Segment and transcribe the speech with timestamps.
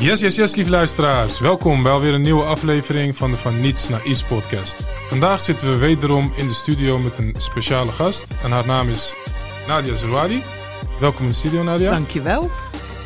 [0.00, 1.40] Yes, yes, yes, lieve luisteraars.
[1.40, 4.76] Welkom bij alweer een nieuwe aflevering van de Van Niets naar Iets podcast.
[5.08, 8.26] Vandaag zitten we wederom in de studio met een speciale gast.
[8.42, 9.14] En haar naam is
[9.66, 10.42] Nadia Zerouali.
[11.00, 11.90] Welkom in de studio, Nadia.
[11.90, 12.50] Dankjewel.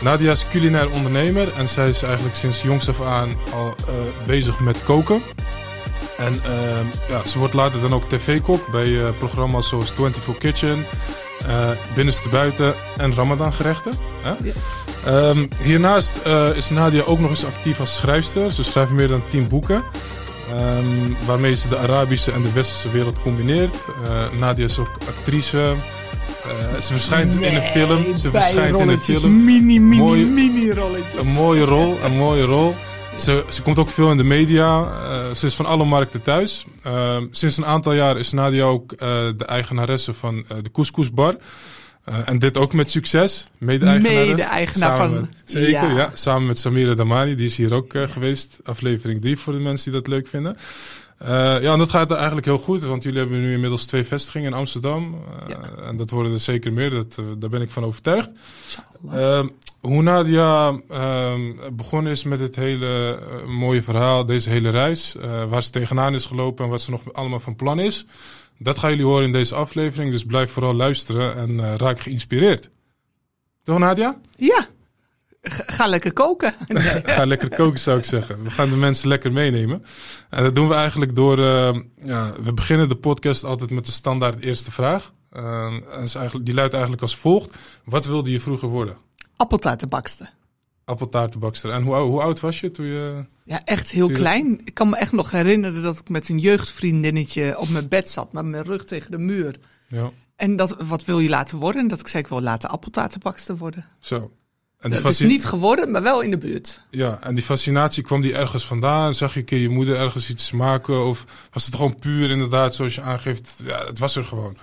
[0.03, 4.61] Nadia is culinair ondernemer en zij is eigenlijk sinds jongs af aan al uh, bezig
[4.61, 5.23] met koken.
[6.17, 10.87] En uh, ja, ze wordt later dan ook tv-kok bij uh, programma's zoals 24 Kitchen,
[11.95, 13.93] Binnenste Buiten en Ramadan gerechten.
[14.25, 14.37] Ja.
[15.09, 18.53] Um, hiernaast is Nadia ook nog eens actief als schrijfster.
[18.53, 19.83] Ze schrijft meer dan 10 boeken.
[20.61, 23.77] Um, waarmee ze de Arabische en de Westerse wereld combineert.
[24.39, 25.75] Nadia is ook actrice,
[26.47, 28.17] uh, ze verschijnt nee, in een film.
[28.17, 29.45] Ze verschijnt in een film.
[29.45, 31.19] Mini, mini, mooie, mini rolletje.
[31.19, 32.75] Een mooie rol, een mooie rol.
[33.19, 34.81] Ze, ze komt ook veel in de media.
[34.81, 36.67] Uh, ze is van alle markten thuis.
[36.87, 41.37] Uh, sinds een aantal jaar is Nadia ook de eigenaresse van de Couscous Bar.
[42.05, 43.47] En dit ook met succes.
[43.59, 44.29] Mede-eigenares.
[44.29, 45.13] Mede-eigenaar van...
[45.13, 45.97] Met, zeker, ja.
[45.97, 46.11] ja.
[46.15, 47.35] Samen met Samira Damani.
[47.35, 48.61] Die is hier ook geweest.
[48.65, 50.57] Aflevering 3 voor de mensen die dat leuk vinden.
[51.23, 51.29] Uh,
[51.63, 54.57] ja, en dat gaat eigenlijk heel goed, want jullie hebben nu inmiddels twee vestigingen in
[54.57, 55.23] Amsterdam.
[55.49, 55.61] Ja.
[55.87, 58.31] En dat worden er zeker meer, dat, daar ben ik van overtuigd.
[59.81, 60.81] hoe Nadia
[61.73, 65.17] begonnen is met dit hele mooie verhaal, deze hele reis,
[65.49, 68.07] waar ze tegenaan is gelopen en wat ze nog allemaal van plan is,
[68.59, 70.11] dat gaan jullie horen in deze aflevering.
[70.11, 72.69] Dus blijf vooral luisteren en raak geïnspireerd.
[73.63, 74.21] Toch Nadia?
[74.37, 74.67] Ja.
[75.47, 76.55] Ga lekker koken.
[76.69, 77.03] Nee.
[77.05, 78.43] Ga lekker koken zou ik zeggen.
[78.43, 79.85] We gaan de mensen lekker meenemen.
[80.31, 81.39] En dat doen we eigenlijk door...
[81.39, 85.13] Uh, ja, we beginnen de podcast altijd met de standaard eerste vraag.
[85.33, 87.57] Uh, is eigenlijk, die luidt eigenlijk als volgt.
[87.85, 88.97] Wat wilde je vroeger worden?
[89.37, 90.33] Appeltaartenbakster.
[90.85, 91.71] Appeltaartenbakster.
[91.71, 93.25] En hoe, hoe oud was je toen je...
[93.45, 94.61] Ja, echt heel klein.
[94.65, 98.33] Ik kan me echt nog herinneren dat ik met een jeugdvriendinnetje op mijn bed zat.
[98.33, 99.57] Met mijn rug tegen de muur.
[99.89, 100.11] Ja.
[100.37, 101.83] En dat, wat wil je laten worden?
[101.83, 103.85] En dat ik zei, ik wil laten appeltaartenbakster worden.
[104.01, 104.31] Zo.
[104.79, 106.81] En het is niet geworden, maar wel in de buurt.
[106.91, 109.15] Ja, en die fascinatie kwam die ergens vandaan?
[109.15, 111.05] Zag je een keer je moeder ergens iets maken?
[111.05, 113.61] Of was het gewoon puur inderdaad, zoals je aangeeft?
[113.67, 114.57] Ja, het was er gewoon.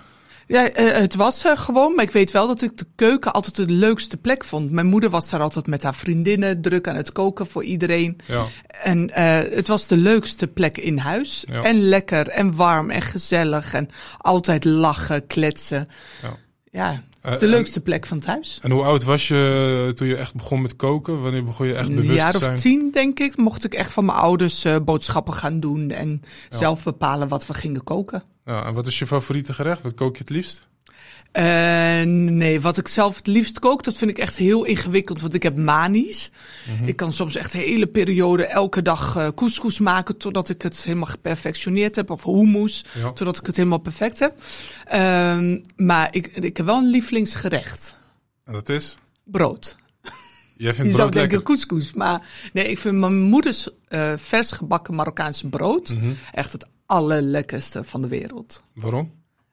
[0.52, 3.56] Ja, uh, het was er gewoon, maar ik weet wel dat ik de keuken altijd
[3.56, 4.70] de leukste plek vond.
[4.70, 8.20] Mijn moeder was daar altijd met haar vriendinnen druk aan het koken voor iedereen.
[8.26, 8.46] Ja.
[8.82, 11.44] En uh, het was de leukste plek in huis.
[11.48, 11.62] Ja.
[11.62, 15.86] En lekker en warm en gezellig en altijd lachen, kletsen.
[16.22, 16.36] Ja.
[16.70, 17.02] Ja,
[17.38, 18.58] de leukste plek van thuis.
[18.62, 21.22] En hoe oud was je toen je echt begon met koken?
[21.22, 22.54] Wanneer begon je echt bewust Een jaar te zijn?
[22.54, 26.22] of tien, denk ik, mocht ik echt van mijn ouders uh, boodschappen gaan doen en
[26.50, 26.56] Ja.
[26.56, 28.22] zelf bepalen wat we gingen koken.
[28.44, 29.82] Ja, en wat is je favoriete gerecht?
[29.82, 30.68] Wat kook je het liefst?
[31.38, 35.34] Uh, nee, wat ik zelf het liefst kook, dat vind ik echt heel ingewikkeld, want
[35.34, 36.30] ik heb manies.
[36.76, 36.84] Mhm.
[36.88, 41.06] Ik kan soms echt hele periode elke dag uh, couscous maken totdat ik het helemaal
[41.06, 43.12] geperfectioneerd heb, of hummus, Ja.
[43.12, 44.40] totdat ik het helemaal perfect heb.
[44.94, 47.98] Uh, maar ik, ik heb wel een lievelingsgerecht.
[48.44, 48.94] En dat is?
[49.24, 49.76] Brood.
[50.56, 54.52] Jij vindt Je zou brood denken couscous, maar nee, ik vind mijn moeders uh, vers
[54.52, 56.12] gebakken Marokkaanse brood Mhm.
[56.32, 58.62] echt het allerlekkerste van de wereld.
[58.74, 59.12] Waarom?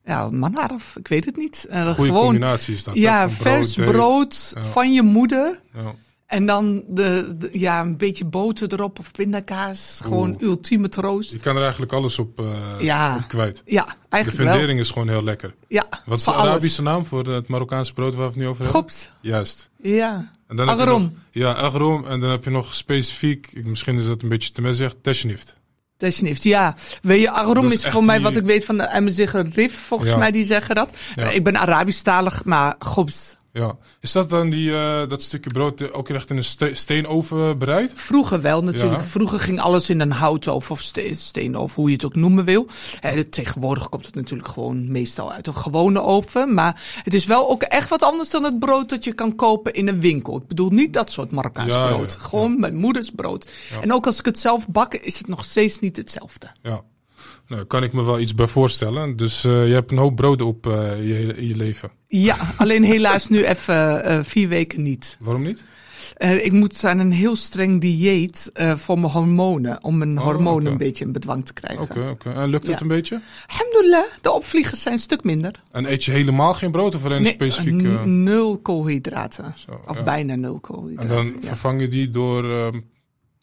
[0.10, 1.68] Ja, manaraf, ik weet het niet.
[1.70, 2.96] Uh, Goede gewoon, combinatie is dat.
[2.96, 4.64] ja, vers brood Ja.
[4.64, 5.62] van je moeder.
[5.74, 5.94] Ja.
[6.26, 10.00] En dan de, de- ja, een beetje boter erop of pindakaas.
[10.04, 10.42] Gewoon Oeh.
[10.42, 11.32] ultieme troost.
[11.32, 12.48] Je kan er eigenlijk alles op, uh,
[12.80, 13.16] Ja.
[13.16, 13.62] op kwijt.
[13.66, 14.52] Ja, De eigenlijk wel.
[14.54, 15.56] fundering is gewoon heel lekker.
[15.68, 16.50] Ja, Wat is de alles.
[16.50, 18.82] Arabische naam voor het Marokkaanse brood waar we het nu over hebben?
[18.82, 19.10] Gops.
[19.22, 19.70] Juist.
[19.82, 20.32] Ja.
[20.48, 22.06] En dan nog- Ja, agrom.
[22.06, 25.54] En dan heb je nog specifiek, misschien is dat een beetje te mes zegt, teshnift.
[26.00, 26.76] Tesnift, ja.
[27.02, 29.14] Weet je, Agrom Dat is is, voor mij die- wat ik weet van de Emmer
[29.54, 30.18] Rif, volgens Ja.
[30.18, 30.94] mij, die zeggen dat.
[31.16, 31.30] Ja.
[31.30, 33.36] Ik ben Arabisch-talig, maar Gops.
[33.54, 33.76] Ja.
[34.00, 37.92] Is dat dan die, eh, dat stukje brood ook echt in een ste steenoven bereid?
[37.96, 39.02] Vroeger wel natuurlijk.
[39.02, 39.08] Ja.
[39.08, 42.68] Vroeger ging alles in een houtoven of ste steenoven, hoe je het ook noemen wil.
[43.02, 46.54] Eh, tegenwoordig komt het natuurlijk gewoon meestal uit een gewone oven.
[46.54, 49.74] Maar het is wel ook echt wat anders dan het brood dat je kan kopen
[49.74, 50.38] in een winkel.
[50.38, 52.12] Ik bedoel niet dat soort Marokkaans Ja, brood.
[52.20, 52.26] ja.
[52.26, 53.52] Gewoon mijn moeders brood.
[53.82, 56.48] En ook als ik het zelf bak, is het nog steeds niet hetzelfde.
[56.62, 56.82] Ja.
[57.50, 59.16] Nou, kan ik me wel iets bij voorstellen.
[59.16, 61.92] Dus eh, je hebt een hoop broden op eh, je, in je leven.
[62.08, 65.18] Ja, alleen helaas nu even eh, vier weken niet.
[65.20, 65.64] Waarom niet?
[66.18, 69.84] Ik moet aan een heel streng dieet voor mijn hormonen.
[69.84, 71.84] Om mijn Oh, hormonen een beetje in bedwang te krijgen.
[71.84, 72.30] Oké, oké.
[72.32, 72.82] En lukt het Ja.
[72.82, 73.22] een beetje?
[73.48, 75.62] Alhamdulillah, de opvliegers zijn een stuk minder.
[75.72, 78.06] En eet je helemaal geen brood of alleen Nee, specifiek?
[78.06, 79.54] nul koolhydraten.
[79.56, 80.04] Zo, of ja.
[80.04, 81.16] bijna nul en koolhydraten.
[81.16, 81.48] dan ja.
[81.48, 82.72] vervang je die door...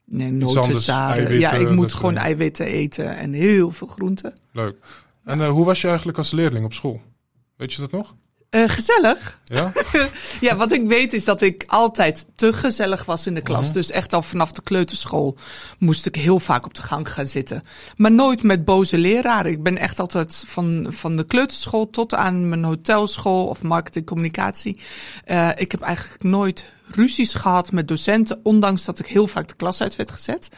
[0.08, 2.26] Nee, noten, Ja, ik moet gewoon dingen.
[2.26, 4.32] eiwitten eten en heel veel groenten.
[4.52, 4.76] leuk.
[5.24, 7.00] En eh, hoe was je eigenlijk als leerling op school?
[7.56, 8.14] Weet je dat nog?
[8.50, 9.40] Eh, gezellig.
[9.44, 9.72] Ja?
[10.40, 13.64] Ja, wat ik weet is dat ik altijd te gezellig was in de klas.
[13.64, 13.72] Mhm.
[13.74, 15.36] Dus echt al vanaf de kleuterschool
[15.78, 17.62] moest ik heel vaak op de gang gaan zitten.
[17.96, 19.52] Maar nooit met boze leraren.
[19.52, 24.80] Ik ben echt altijd van, van de kleuterschool tot aan mijn hotelschool of marketingcommunicatie.
[25.30, 29.54] Uh, ik heb eigenlijk nooit ruzies gehad met docenten, ondanks dat ik heel vaak de
[29.54, 30.48] klas uit werd gezet.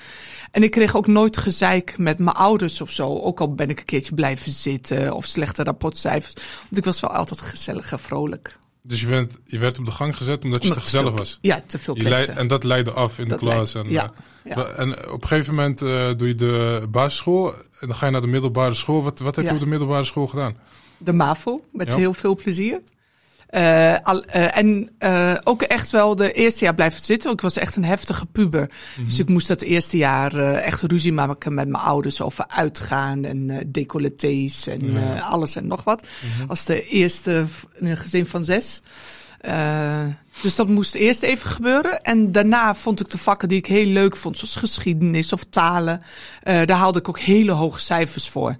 [0.50, 3.18] En ik kreeg ook nooit gezeik met mijn ouders of zo.
[3.18, 6.34] Ook al ben ik een keertje blijven zitten of slechte rapportcijfers.
[6.34, 8.56] Want ik was wel altijd gezellig en vrolijk.
[8.82, 11.18] Dus je, bent, je werd op de gang gezet omdat je Omdat te gezellig veel-
[11.18, 11.38] was?
[11.40, 12.36] Ja, te veel kletsen.
[12.36, 13.74] en dat leidde af in Dat de klas.
[13.74, 14.10] En, ja,
[14.44, 14.64] eh, ja.
[14.66, 18.20] en op een gegeven moment eh, doe je de basisschool en dan ga je naar
[18.20, 19.02] de middelbare school.
[19.02, 20.56] Wat, wat heb je op de middelbare school gedaan?
[20.98, 22.80] De MAVO, met heel veel plezier.
[23.48, 27.30] Eh, al, eh, en eh, ook echt wel de eerste jaar blijven zitten.
[27.30, 28.70] Ik was echt een heftige puber.
[29.04, 33.68] Dus ik moest dat eerste jaar echt ruzie maken met mijn ouders over uitgaan en
[33.72, 35.18] decolletés en Ja.
[35.18, 36.06] alles en nog wat.
[36.48, 38.80] Als de eerste in een gezin van zes.
[40.42, 42.00] Dus dat moest eerst even gebeuren.
[42.02, 46.00] En daarna vond ik de vakken die ik heel leuk vond, zoals geschiedenis of talen.
[46.42, 48.56] daar haalde ik ook hele hoge cijfers voor.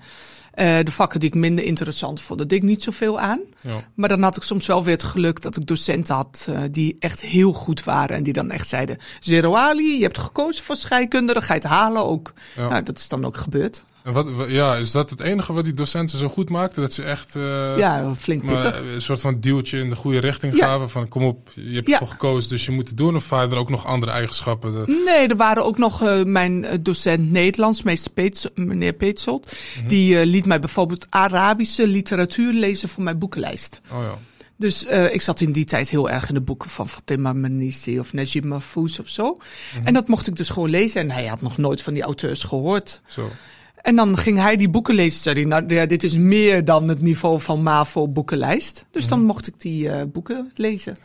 [0.59, 3.41] Eh, de vakken die ik minder interessant vond, deed ik niet zoveel aan.
[3.61, 3.85] Ja.
[3.95, 6.97] Maar dan had ik soms wel weer het geluk dat ik docenten had eh, die
[6.99, 8.17] echt heel goed waren.
[8.17, 11.61] En die dan echt zeiden, Zero Ali, je hebt gekozen voor scheikunde, dan ga je
[11.61, 12.33] het halen ook.
[12.57, 12.69] Ja.
[12.69, 13.85] Nou, dat is dan ook gebeurd.
[14.09, 16.83] En wat, wa- ja, is dat het enige wat die docenten zo goed maakten?
[16.83, 20.57] Dat ze echt eh, ja, flink maar, een soort van duwtje in de goede richting
[20.57, 20.67] Ja.
[20.67, 20.91] gaven?
[20.91, 21.93] Van kom op, je hebt Ja.
[21.93, 23.15] ervoor gekozen, dus je moet het doen.
[23.17, 24.73] Of waren er ook nog andere eigenschappen?
[24.73, 29.53] De, Nee, er waren ook nog eh, mijn eh, docent Nederlands, meester Peets, meneer Peetsold.
[29.87, 33.81] Die eh, liet mij bijvoorbeeld Arabische literatuur lezen voor mijn boekenlijst.
[33.93, 34.19] oh ja.
[34.57, 38.13] Dus ik zat in die tijd heel erg in de boeken van Fatima Mernissi of
[38.13, 39.37] Najib Mahfouz of zo.
[39.85, 41.01] En dat mocht ik dus gewoon lezen.
[41.01, 43.01] En hij had nog nooit van die auteurs gehoord.
[43.07, 43.31] Zo.
[43.89, 45.21] En dan ging hij die boeken lezen.
[45.21, 48.85] Zei hij, nou ja, dit is meer dan het niveau van MAVO boekenlijst.
[48.91, 50.97] Dus dan mocht ik die eh, boeken lezen.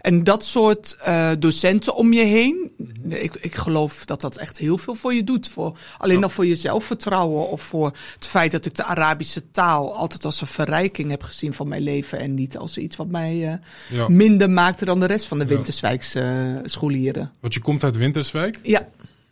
[0.00, 2.70] En dat soort eh, docenten om je heen,
[3.08, 5.48] ik, ik geloof dat dat echt heel veel voor je doet.
[5.48, 9.96] Voor, alleen al voor je zelfvertrouwen of voor het feit dat ik de Arabische taal
[9.96, 12.18] altijd als een verrijking heb gezien van mijn leven.
[12.18, 14.08] En niet als iets wat mij eh, Ja.
[14.08, 15.46] minder maakte dan de rest van de.
[15.46, 17.30] Winterswijkse scholieren.
[17.40, 18.58] Want je komt uit Winterswijk.
[18.62, 18.88] Ja.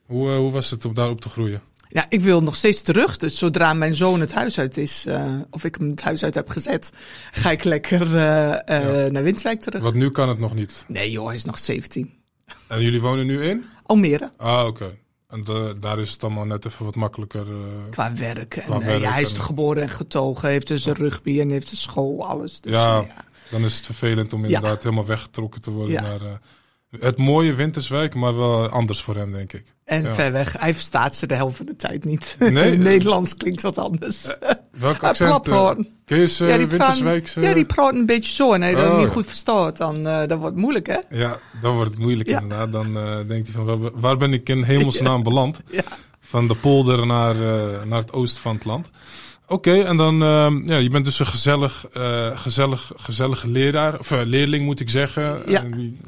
[0.06, 1.62] Hoe, hoe was het om daarop te groeien?
[1.94, 3.17] Ja, ik wil nog steeds terug.
[3.17, 6.35] Dus zodra mijn zoon het huis uit is, eh, of ik hem het huis uit
[6.35, 6.91] heb gezet,
[7.32, 9.82] ga ik lekker eh, eh, naar Winterswijk terug.
[9.82, 10.85] Want nu kan het nog niet.
[10.88, 12.12] Nee joh, hij is nog 17.
[12.69, 13.64] En jullie wonen nu in?
[13.82, 14.31] Almere.
[14.37, 14.96] Ah, oké.
[15.29, 17.46] En de- daar is het allemaal net even wat makkelijker.
[17.50, 18.56] eh, Qua werk.
[18.56, 21.50] En, Qua werk ja, hij is en- geboren en getogen, heeft dus een rugby en
[21.50, 22.61] heeft een school, alles.
[22.61, 22.96] Dus, Ja.
[23.00, 23.25] ja.
[23.50, 26.00] dan is het vervelend om inderdaad helemaal weggetrokken te worden Ja.
[26.02, 26.41] naar
[27.00, 29.64] het mooie Winterswijk, maar wel anders voor hem, denk ik.
[29.85, 30.14] En Ja.
[30.14, 30.56] ver weg.
[30.58, 32.37] Hij verstaat ze de helft van de tijd niet.
[32.38, 32.76] Nee?
[32.93, 34.35] Nederlands klinkt wat anders.
[34.70, 35.43] Welk accent?
[35.43, 35.85] praat eh.
[36.05, 36.99] Kun je eens eh, ja, die praat,
[37.35, 38.52] ja, die praat een beetje zo.
[38.52, 39.12] En hij dat Oh, niet ja.
[39.12, 40.99] goed verstaat, dan uh, dat wordt het moeilijk, hè?
[41.08, 42.41] Ja, dan wordt het moeilijk Ja.
[42.41, 42.73] inderdaad.
[42.73, 45.61] Dan eh, denkt hij van, waar, ben ik in hemelsnaam beland?
[46.20, 48.88] Van de polder naar, eh, naar het oosten van het land.
[49.46, 54.11] Oké, en dan, ehm, ja, je bent dus een gezellig, eh, gezellig, gezellige leraar, of
[54.11, 55.43] eh, leerling moet ik zeggen.
[55.46, 55.62] Ja.
[55.62, 55.99] En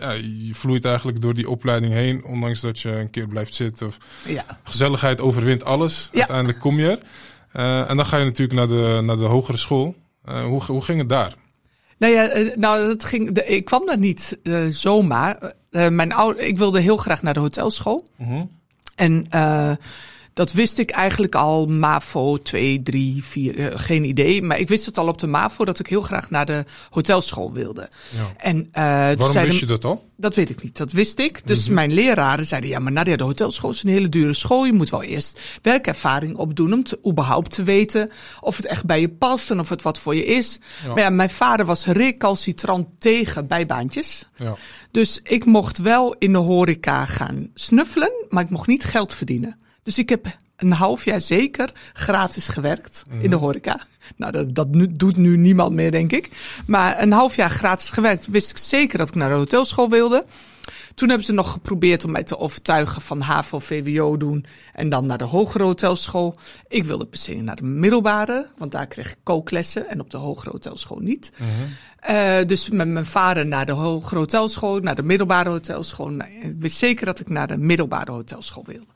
[0.47, 3.87] je vloeit eigenlijk door die opleiding heen, ondanks dat je een keer blijft zitten.
[3.87, 3.97] Of,
[4.27, 4.45] Ja.
[4.65, 6.09] gezelligheid overwint alles.
[6.13, 6.19] Ja.
[6.19, 6.99] Uiteindelijk kom je er.
[7.53, 9.95] Eh, en dan ga je natuurlijk naar de, naar de hogere school.
[10.45, 11.35] Hoe, hoe ging het daar?
[11.99, 14.39] Nou ja, nou, dat ging, de, ik kwam daar niet
[14.69, 15.53] zomaar.
[15.71, 18.07] Mijn ouder, ik wilde heel graag naar de hotelschool.
[18.95, 19.71] En uh,
[20.37, 24.43] dat wist ik eigenlijk al MAVO 2, 3, 4, uh, geen idee.
[24.43, 27.53] Maar ik wist het al op de MAVO dat ik heel graag naar de hotelschool
[27.53, 27.89] wilde.
[28.17, 28.33] Ja.
[28.37, 30.09] En, uh, Waarom zeiden, wist je dat al?
[30.17, 31.47] Dat weet ik niet, dat wist ik.
[31.47, 31.75] Dus mm -hmm.
[31.75, 34.65] mijn leraren zeiden, ja maar Nadia, de hotelschool is een hele dure school.
[34.65, 39.01] Je moet wel eerst werkervaring opdoen om te, überhaupt te weten of het echt bij
[39.01, 40.59] je past en of het wat voor je is.
[40.83, 40.89] Ja.
[40.89, 44.27] Maar ja, mijn vader was recalcitrant tegen bijbaantjes.
[44.35, 44.57] Ja.
[44.91, 49.57] Dus ik mocht wel in de horeca gaan snuffelen, maar ik mocht niet geld verdienen.
[49.87, 50.27] Dus ik heb
[50.57, 53.23] een half jaar zeker gratis gewerkt mm -hmm.
[53.23, 53.81] in de horeca.
[54.17, 56.31] Nou, dat, dat nu, doet nu niemand meer, denk ik.
[56.67, 60.25] Maar een half jaar gratis gewerkt, wist ik zeker dat ik naar de hotelschool wilde.
[60.95, 65.07] Toen hebben ze nog geprobeerd om mij te overtuigen van HAVO, VWO doen en dan
[65.07, 66.37] naar de hogere hotelschool.
[66.69, 70.17] Ik wilde per se naar de middelbare, want daar kreeg ik kooklessen en op de
[70.17, 71.33] hogere hotelschool niet.
[71.37, 71.47] -hmm.
[72.17, 76.09] uh, dus met mijn vader naar de hogere hotelschool, naar de middelbare hotelschool.
[76.09, 78.87] Nou, ik wist zeker dat ik naar de middelbare hotelschool wilde.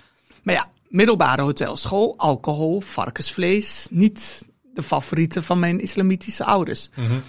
[0.43, 6.91] Maar ja, middelbare hotelschool, alcohol, varkensvlees, niet de favorieten van mijn islamitische ouders.
[6.97, 7.23] Mm -hmm.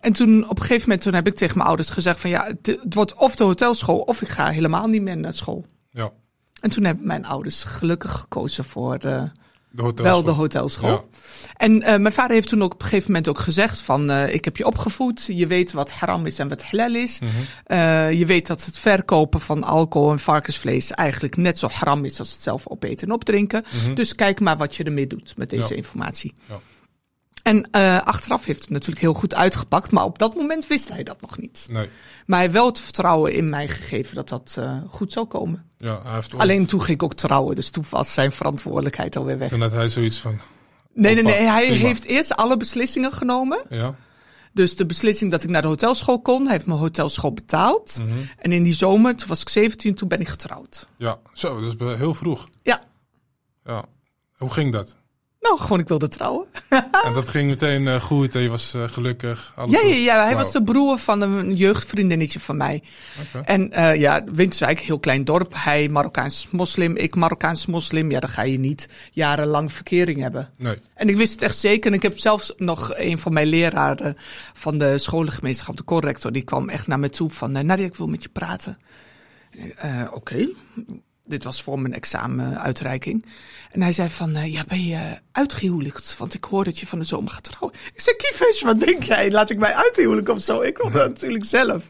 [0.00, 2.44] En toen op een gegeven moment toen heb ik tegen mijn ouders gezegd van ja,
[2.44, 5.64] het, het, wordt of de hotelschool of ik ga helemaal niet meer naar school.
[5.90, 6.10] Ja.
[6.60, 9.22] En toen hebben mijn ouders gelukkig gekozen voor uh,
[9.74, 10.22] de hotelschool.
[10.22, 10.90] wel de hotelschool.
[10.90, 11.02] Ja.
[11.56, 14.34] En uh, mijn vader heeft toen ook op een gegeven moment ook gezegd van uh,
[14.34, 17.18] ik heb je opgevoed, je weet wat haram is en wat halal is.
[17.20, 18.10] Mm -hmm.
[18.10, 22.32] je weet dat het verkopen van alcohol en varkensvlees eigenlijk net zo haram is als
[22.32, 23.64] het zelf opeten en opdrinken.
[23.72, 23.94] Mm -hmm.
[23.94, 25.76] Dus kijk maar wat je ermee doet met deze ja.
[25.76, 26.32] informatie.
[26.48, 26.60] Ja.
[27.44, 31.02] En uh, achteraf heeft het natuurlijk heel goed uitgepakt, maar op dat moment wist hij
[31.02, 31.66] dat nog niet.
[31.70, 31.88] Nee.
[32.26, 35.70] Maar hij heeft wel het vertrouwen in mij gegeven dat dat uh, goed zou komen.
[35.84, 39.16] Ja, hij heeft ooit- Alleen toen ging ik ook trouwen, dus toen was zijn verantwoordelijkheid
[39.16, 39.48] alweer weg.
[39.50, 40.38] Toen had hij zoiets van,
[40.92, 41.34] Nee, nee, nee.
[41.42, 41.86] Hij prima.
[41.86, 43.62] heeft eerst alle beslissingen genomen.
[43.68, 43.94] ja,
[44.52, 47.98] Dus de beslissing dat ik naar de hotelschool kon, hij heeft mijn hotelschool betaald.
[48.04, 48.18] mhm.
[48.38, 50.88] En in die zomer, toen was ik 17, toen ben ik getrouwd.
[50.96, 52.48] ja, zo, dat is heel vroeg.
[52.62, 52.82] Ja,
[53.64, 53.84] Ja.
[54.36, 54.96] Hoe ging dat?
[55.44, 56.46] Nou gewoon ik wilde trouwen.
[57.04, 59.52] En dat ging meteen eh, goed en je was eh, gelukkig.
[59.54, 60.24] alles Ja, ja, ja.
[60.24, 62.82] Hij was de broer van een jeugdvriendinnetje van mij.
[63.44, 65.52] En eh ja, Winterswijk, heel klein dorp.
[65.56, 68.10] Hij Marokkaans moslim, ik Marokkaans moslim.
[68.10, 70.48] Ja, dan ga je niet jarenlang verkering hebben.
[70.56, 71.90] Nee, En ik wist het echt zeker.
[71.90, 74.16] En ik heb zelfs nog een van mijn leraren
[74.52, 78.06] van de scholengemeenschap, de corrector, die kwam echt naar me toe van, Nadia, ik wil
[78.06, 78.76] met je praten.
[80.12, 80.48] Oké.
[81.26, 83.24] Dit was voor mijn examenuitreiking.
[83.72, 86.16] En hij zei van, eh, ja, ben je uitgehuwelijkd?
[86.18, 87.72] Want ik hoor dat je van de zomer gaat trouwen.
[87.94, 89.30] Ik zei, Kiefish, wat denk jij?
[89.30, 90.60] Laat ik mij uithuwelijken of zo?
[90.62, 91.86] Ik wil dat natuurlijk zelf.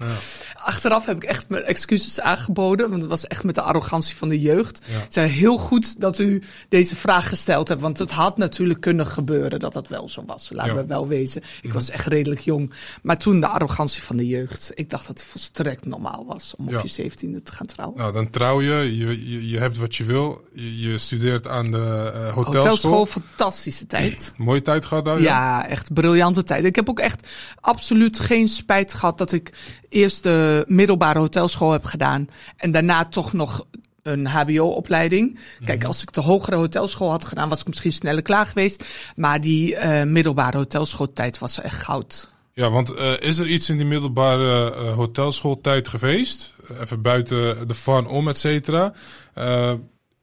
[0.55, 2.89] Achteraf heb ik echt mijn excuses aangeboden.
[2.91, 4.87] Want het was echt met de arrogantie van de jeugd.
[4.91, 4.97] Ja.
[4.99, 7.81] Ik zei, heel goed dat u deze vraag gesteld hebt.
[7.81, 10.51] Want het had natuurlijk kunnen gebeuren dat dat wel zo was.
[10.53, 10.81] Laten Ja.
[10.81, 11.43] we wel wezen.
[11.63, 12.73] Ik was echt redelijk jong.
[13.03, 14.71] Maar toen de arrogantie van de jeugd.
[14.75, 17.99] Ik dacht dat het volstrekt normaal was om op je zeventiende te gaan trouwen.
[17.99, 21.65] nou dan trouw je, je, je, je hebt wat je wil, je, je studeert aan
[21.65, 22.45] de eh, hotelschool.
[22.45, 24.33] Hotelschool, fantastische tijd.
[24.37, 26.65] Mooie tijd gehad daar, Ja, echt briljante tijd.
[26.65, 27.29] Ik heb ook echt
[27.61, 29.53] absoluut geen spijt gehad dat ik
[29.89, 33.67] eerst de middelbare hotelschool heb gedaan en daarna toch nog
[34.03, 35.39] een HBO-opleiding.
[35.65, 38.85] Kijk, als ik de hogere hotelschool had gedaan, was ik misschien sneller klaar geweest.
[39.17, 42.34] Maar die eh, middelbare hotelschooltijd was echt goud.
[42.55, 46.55] Ja, want eh, is er iets in die middelbare eh, hotelschooltijd geweest?
[46.81, 48.93] Even buiten de fun om, et cetera.
[49.35, 49.73] Eh,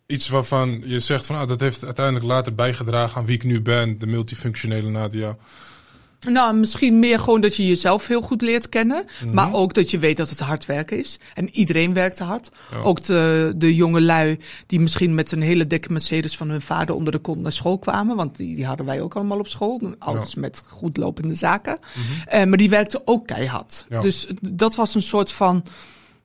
[0.05, 3.61] iets waarvan je zegt van ah, dat heeft uiteindelijk later bijgedragen aan wie ik nu
[3.61, 5.38] ben, de multifunctionele Nadia.
[6.29, 9.05] Nou, misschien meer gewoon dat je jezelf heel goed leert kennen.
[9.31, 11.19] Maar ook dat je weet dat het hard werken is.
[11.33, 12.49] En iedereen werkte hard.
[12.71, 12.77] Ja.
[12.77, 16.95] Ook de, de jonge lui die misschien met een hele dikke Mercedes van hun vader
[16.95, 18.15] onder de kont naar school kwamen.
[18.15, 19.81] Want die, die hadden wij ook allemaal op school.
[19.99, 21.79] Ouders met goed lopende zaken.
[22.25, 23.85] Eh, maar die werkten ook keihard.
[23.89, 24.01] Ja.
[24.01, 25.63] Dus dat was een soort van...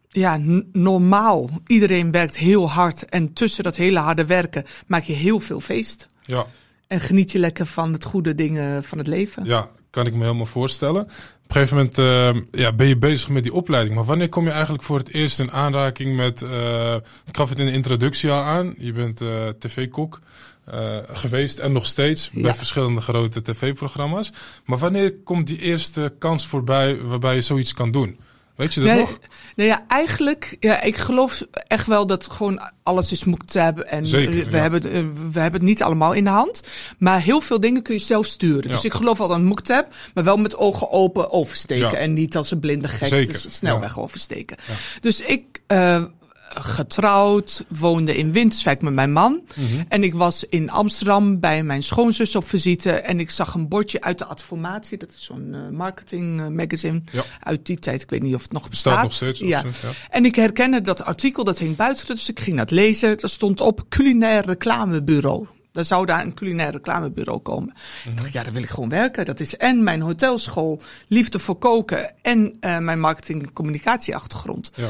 [0.08, 1.50] Ja, n- normaal.
[1.66, 3.04] Iedereen werkt heel hard.
[3.04, 6.06] En tussen dat hele harde werken maak je heel veel feest.
[6.24, 6.46] Ja,
[6.86, 9.44] En geniet je lekker van het goede dingen van het leven.
[9.44, 11.02] ja, kan ik me helemaal voorstellen.
[11.02, 11.08] Op
[11.56, 13.94] een gegeven moment eh, ja, ben je bezig met die opleiding.
[13.94, 16.42] Maar wanneer kom je eigenlijk voor het eerst in aanraking met...
[16.42, 16.94] eh,
[17.26, 18.74] ik gaf het in de introductie al aan.
[18.78, 20.20] Je bent eh, tv-kok
[20.64, 22.54] eh, geweest en nog steeds bij Ja.
[22.54, 24.32] verschillende grote tv-programma's.
[24.64, 28.18] Maar wanneer komt die eerste kans voorbij waarbij je zoiets kan doen?
[28.56, 29.18] Weet je dat Nee, nog?
[29.56, 33.88] nee, ja, eigenlijk, ja, ik geloof echt wel dat gewoon alles is hebben.
[33.88, 34.58] En Zeker, we, ja.
[34.58, 36.62] hebben, eh, we hebben het niet allemaal in de hand.
[36.98, 38.70] Maar heel veel dingen kun je zelf sturen.
[38.70, 41.98] Dus ik geloof wel dat een moekteb, maar wel met ogen open oversteken.
[41.98, 44.56] En niet als een blinde gek Zeker, dus snelweg oversteken.
[45.00, 46.02] Dus ik, eh,
[46.48, 49.40] getrouwd, woonde in Winterswijk met mijn man.
[49.56, 49.82] Mhm.
[49.88, 52.92] En ik was in Amsterdam bij mijn schoonzus op visite.
[52.92, 54.98] En ik zag een bordje uit de Adformatie.
[54.98, 57.22] Dat is zo'n eh, marketing eh, magazine Ja.
[57.40, 58.02] uit die tijd.
[58.02, 58.92] Ik weet niet of het nog bestaat.
[58.92, 59.38] Staat nog steeds.
[59.38, 59.60] Ja.
[59.60, 60.06] absoluut, ja.
[60.10, 62.06] En ik herkende dat artikel, dat hing buiten.
[62.06, 63.18] Dus ik ging het lezen.
[63.20, 65.46] Er stond op culinair reclamebureau.
[65.72, 67.74] Er zou daar een culinair reclamebureau komen.
[68.04, 69.24] Ik dacht, ja, daar wil ik gewoon werken.
[69.24, 74.70] Dat is en mijn hotelschool, liefde voor koken en eh, mijn marketing- en communicatieachtergrond.
[74.74, 74.88] Ja.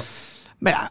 [0.58, 0.90] Maar ja,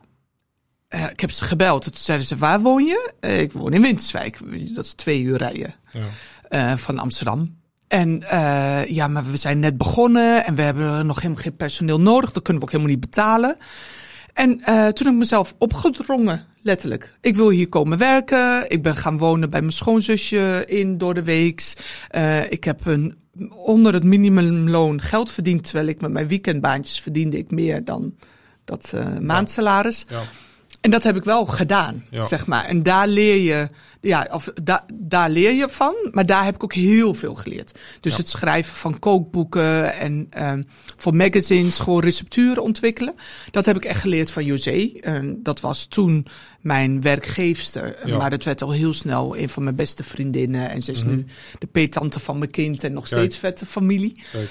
[0.87, 1.83] eh, ik heb ze gebeld.
[1.83, 3.11] Toen zeiden ze, waar woon je?
[3.19, 4.39] Eh, ik woon in Winterswijk.
[4.75, 6.01] Dat is twee uur rijden Ja.
[6.49, 7.55] eh, van Amsterdam.
[7.87, 8.23] En
[8.87, 12.31] ja, maar we zijn net begonnen en we hebben nog helemaal geen personeel nodig.
[12.31, 13.57] Dat kunnen we ook helemaal niet betalen.
[14.33, 14.57] En
[14.93, 17.13] toen heb ik mezelf opgedrongen, letterlijk.
[17.21, 18.69] Ik wil hier komen werken.
[18.69, 21.73] Ik ben gaan wonen bij mijn schoonzusje in door de weeks.
[22.49, 23.17] Ik heb een,
[23.49, 25.63] onder het minimumloon geld verdiend.
[25.63, 28.15] Terwijl ik met mijn weekendbaantjes verdiende ik meer dan
[28.63, 30.05] dat maandsalaris.
[30.07, 30.21] Ja.
[30.85, 32.27] En dat heb ik wel gedaan, Ja.
[32.27, 32.65] zeg maar.
[32.65, 33.67] En daar leer je,
[34.01, 37.79] ja, of da, daar leer je van, maar daar heb ik ook heel veel geleerd.
[37.99, 38.17] Dus Ja.
[38.19, 40.63] het schrijven van kookboeken en ehm
[40.97, 43.13] voor magazines, gewoon recepturen ontwikkelen.
[43.51, 44.89] Dat heb ik echt geleerd van José.
[45.01, 46.25] En dat was toen
[46.61, 48.17] mijn werkgeefster, Ja.
[48.17, 50.69] maar dat werd al heel snel een van mijn beste vriendinnen.
[50.69, 51.25] En ze is nu
[51.59, 53.13] de peetante van mijn kind en nog Mhm.
[53.13, 53.21] Kijk.
[53.21, 54.21] steeds vette familie.
[54.31, 54.49] Kijk.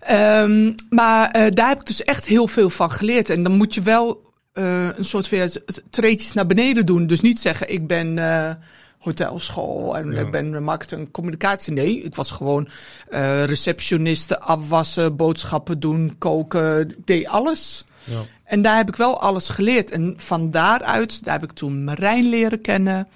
[0.00, 3.30] Ehm, maar eh, daar heb ik dus echt heel veel van geleerd.
[3.30, 4.24] En dan moet je wel
[4.56, 7.06] eh, een soort weer treetjes naar beneden doen.
[7.06, 8.54] Dus niet zeggen, ik ben eh,
[8.98, 10.20] hotelschool en Ja.
[10.20, 11.72] ik ben marketing en communicatie.
[11.72, 12.68] Nee, ik was gewoon
[13.08, 16.80] eh receptioniste, afwassen, boodschappen doen, koken.
[16.80, 17.84] Ik deed alles.
[18.04, 18.20] Ja.
[18.44, 19.90] En daar heb ik wel alles geleerd.
[19.90, 23.08] En van daaruit, daar heb ik toen Marijn leren kennen.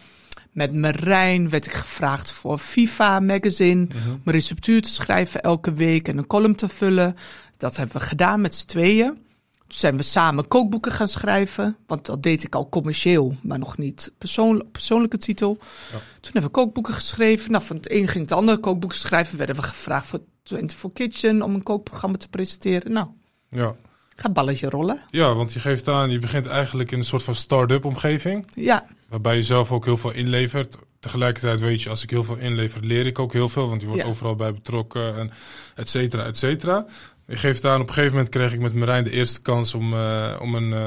[0.53, 3.85] Met Marijn werd ik gevraagd voor FIFA Magazine.
[3.85, 4.11] Mhm.
[4.11, 7.17] Om een receptuur te schrijven elke week en een column te vullen.
[7.57, 9.19] Dat hebben we gedaan met z'n tweeën.
[9.73, 11.77] Zijn we samen kookboeken gaan schrijven.
[11.87, 15.57] Want dat deed ik al commercieel, maar nog niet persoonlijk, persoonlijke titel.
[15.61, 15.99] Ja.
[15.99, 17.51] Toen hebben we kookboeken geschreven.
[17.51, 19.39] Nou, van het een ging het andere kookboeken schrijven.
[19.39, 22.93] Werden we gevraagd voor 24 Kitchen om een kookprogramma te presenteren.
[22.93, 23.07] Nou,
[23.49, 23.75] Ja.
[24.17, 25.01] gaat balletje rollen.
[25.11, 28.47] ja, want je geeft aan, je begint eigenlijk in een soort van start-up omgeving.
[28.55, 30.77] Ja, Waarbij je zelf ook heel veel inlevert.
[31.01, 33.69] Tegelijkertijd weet je, als ik heel veel inlever, leer ik ook heel veel.
[33.69, 34.09] Want je wordt Ja.
[34.09, 35.31] overal bij betrokken en
[35.75, 36.87] et cetera, et cetera.
[37.31, 39.93] Je geeft aan, op een gegeven moment kreeg ik met Marijn de eerste kans om,
[39.93, 39.99] eh,
[40.41, 40.81] om een eh,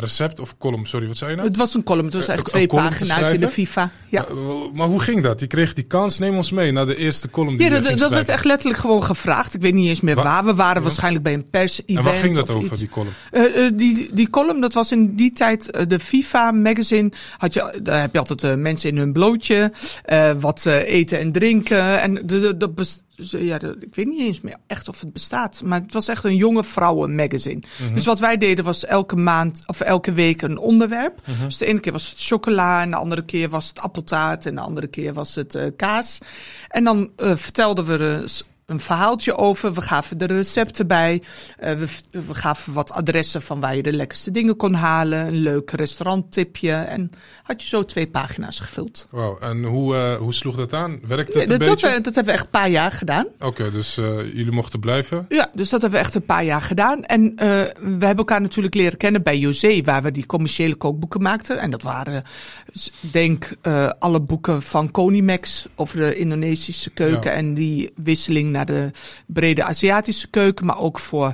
[0.00, 1.48] recept of column, sorry, wat zei je nou?
[1.48, 2.04] het was een column.
[2.04, 3.48] Het was Eh, echt twee pagina's in de?
[3.48, 3.90] FIFA.
[4.08, 4.26] Ja.
[4.34, 5.40] Maar, maar hoe ging dat?
[5.40, 8.10] Je kreeg die kans, neem ons mee naar de eerste column die Ja, dat, dat
[8.10, 9.54] werd echt letterlijk gewoon gevraagd.
[9.54, 10.44] Ik weet niet eens meer Wa- waar.
[10.44, 10.86] We waren Ja.
[10.86, 11.98] waarschijnlijk bij een pers-event.
[11.98, 12.78] En waar ging dat over, iets.
[12.78, 13.76] die column?
[13.76, 17.12] Die, die column, dat was in die tijd de FIFA magazine.
[17.38, 19.72] Had je, daar heb je altijd mensen in hun blootje,
[20.38, 22.00] wat eten en drinken.
[22.00, 25.12] En de, de, dat best- ja, de- ik weet niet eens meer echt of het
[25.12, 25.62] bestaat.
[25.64, 27.62] Maar het was echt een jonge vrouwen magazine.
[27.82, 27.94] Mhm.
[27.94, 31.20] Dus wat wij deden was elke maand of elke week een onderwerp.
[31.26, 31.44] Mhm.
[31.44, 34.54] Dus de ene keer was het chocola, en de andere keer was het appeltaart, en
[34.54, 36.18] de andere keer was het eh, kaas.
[36.68, 39.72] En dan eh, vertelden we er s- een verhaaltje over.
[39.72, 41.22] We gaven de recepten bij.
[41.58, 41.76] Eh,
[42.10, 45.26] we, gaven wat adressen van waar je de lekkerste dingen kon halen.
[45.26, 46.72] Een leuk restauranttipje.
[46.72, 47.10] En
[47.42, 49.06] had je zo twee pagina's gevuld.
[49.10, 50.98] Wauw, en hoe, eh, hoe sloeg dat aan?
[51.06, 51.96] Werkte Ja, het een dat, dat, beetje?
[51.96, 53.26] eh, dat hebben we echt een paar jaar gedaan.
[53.40, 55.26] Oké, dus eh, jullie mochten blijven.
[55.28, 57.04] Ja, dus dat hebben we echt een paar jaar gedaan.
[57.04, 61.58] En we hebben elkaar natuurlijk leren kennen bij José, waar we die commerciële kookboeken maakten.
[61.58, 62.24] En dat waren,
[63.00, 63.56] denk,
[63.98, 67.30] alle boeken van Konimax over de Indonesische keuken.
[67.30, 67.36] Ja.
[67.36, 68.90] En die wisseling naar de
[69.26, 71.32] brede Aziatische keuken, maar ook voor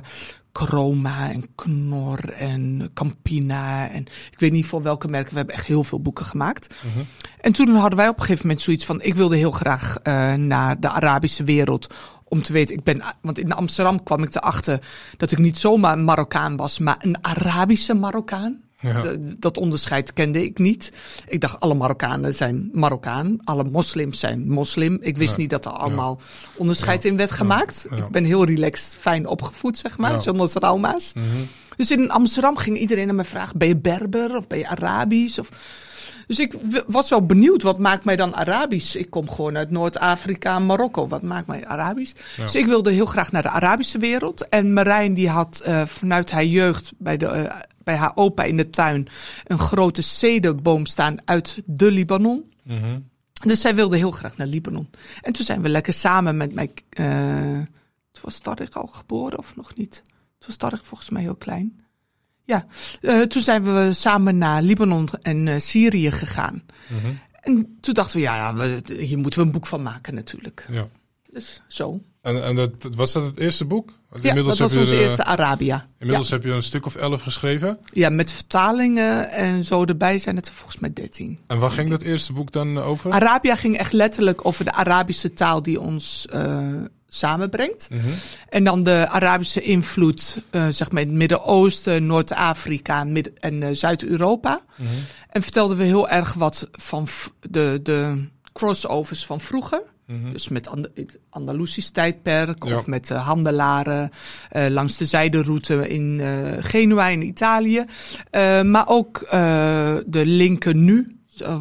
[0.57, 3.89] Chroma en Knor en Campina.
[3.89, 4.01] En
[4.31, 5.31] ik weet niet voor welke merken.
[5.31, 6.75] We hebben echt heel veel boeken gemaakt.
[6.83, 7.03] Mhm.
[7.41, 10.33] En toen hadden wij op een gegeven moment zoiets van: ik wilde heel graag eh,
[10.33, 11.93] naar de Arabische wereld.
[12.23, 13.01] Om te weten, ik ben.
[13.21, 14.79] Want in Amsterdam kwam ik erachter
[15.17, 18.64] dat ik niet zomaar een Marokkaan was, maar een Arabische Marokkaan.
[18.79, 19.03] Ja.
[19.37, 20.91] Dat onderscheid kende ik niet.
[21.27, 23.37] Ik dacht, alle Marokkanen zijn Marokkaan.
[23.43, 24.97] Alle moslims zijn moslim.
[25.01, 25.39] Ik wist Ja.
[25.39, 26.19] niet dat er allemaal
[26.55, 27.87] onderscheid in werd gemaakt.
[27.95, 30.21] Ik ben heel relaxed, fijn opgevoed, zeg maar.
[30.21, 31.13] Zonder trauma's.
[31.13, 31.25] Mhm.
[31.77, 35.39] Dus in Amsterdam ging iedereen naar me vragen: ben je Berber of ben je Arabisch?
[35.39, 35.49] Of...
[36.27, 36.53] Dus ik
[36.87, 38.95] was wel benieuwd, wat maakt mij dan Arabisch?
[38.95, 41.07] Ik kom gewoon uit Noord-Afrika en Marokko.
[41.07, 42.13] Wat maakt mij Arabisch?
[42.37, 42.43] Ja.
[42.43, 44.49] Dus ik wilde heel graag naar de Arabische wereld.
[44.49, 48.57] En Marijn die had eh, vanuit haar jeugd bij, de, eh, bij haar opa in
[48.57, 49.07] de tuin
[49.43, 52.51] een grote cederboom staan uit de Libanon.
[52.63, 52.99] Mhm.
[53.45, 54.89] Dus zij wilde heel graag naar Libanon.
[55.21, 56.71] En toen zijn we lekker samen met mijn...
[56.89, 57.73] eh
[58.15, 60.01] toen was Tarek al geboren of nog niet?
[60.05, 61.79] Toen was Tarek volgens mij heel klein.
[62.43, 62.65] Ja,
[63.01, 66.63] eh, toen zijn we samen naar Libanon en eh, Syrië gegaan.
[66.89, 67.13] Mhm.
[67.41, 70.67] En toen dachten we, ja, ja we, hier moeten we een boek van maken natuurlijk.
[70.71, 70.87] Ja.
[71.29, 72.01] Dus zo.
[72.25, 73.89] En, en dat, was dat het eerste boek?
[74.09, 75.87] Want Ja, dat was er, eh, eerste Arabia.
[75.99, 77.79] Inmiddels heb je een stuk of elf geschreven.
[77.91, 81.39] Ja, met vertalingen en zo erbij zijn het er volgens mij dertien.
[81.47, 83.11] En waar ging dat eerste boek dan over?
[83.11, 86.57] Arabia ging echt letterlijk over de Arabische taal die ons eh,
[87.07, 87.87] samenbrengt.
[87.91, 88.09] Mhm.
[88.49, 93.69] En dan de Arabische invloed, eh, zeg maar in het Midden-Oosten, Noord-Afrika Midden- en eh,
[93.71, 94.61] Zuid-Europa.
[94.75, 94.89] Mhm.
[95.29, 97.07] En vertelden we heel erg wat van
[97.49, 99.81] de, de crossovers van vroeger.
[100.07, 100.31] Mhm.
[100.31, 102.75] Dus met And het Andalusisch tijdperk Ja.
[102.77, 104.09] of met eh, handelaren
[104.49, 107.85] eh, langs de zijderoute in eh, Genua in Italië.
[108.63, 109.27] Maar ook
[110.05, 111.09] de linken nu.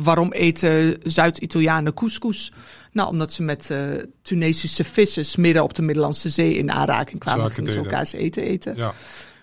[0.02, 2.52] Waarom eten Zuid-Italianen couscous?
[2.92, 3.74] Nou, omdat ze met
[4.22, 7.50] Tunesische vissers midden op de Middellandse Zee in aanraking kwamen.
[7.50, 8.76] Gingen ze elkaars eten eten.
[8.76, 8.94] Ja.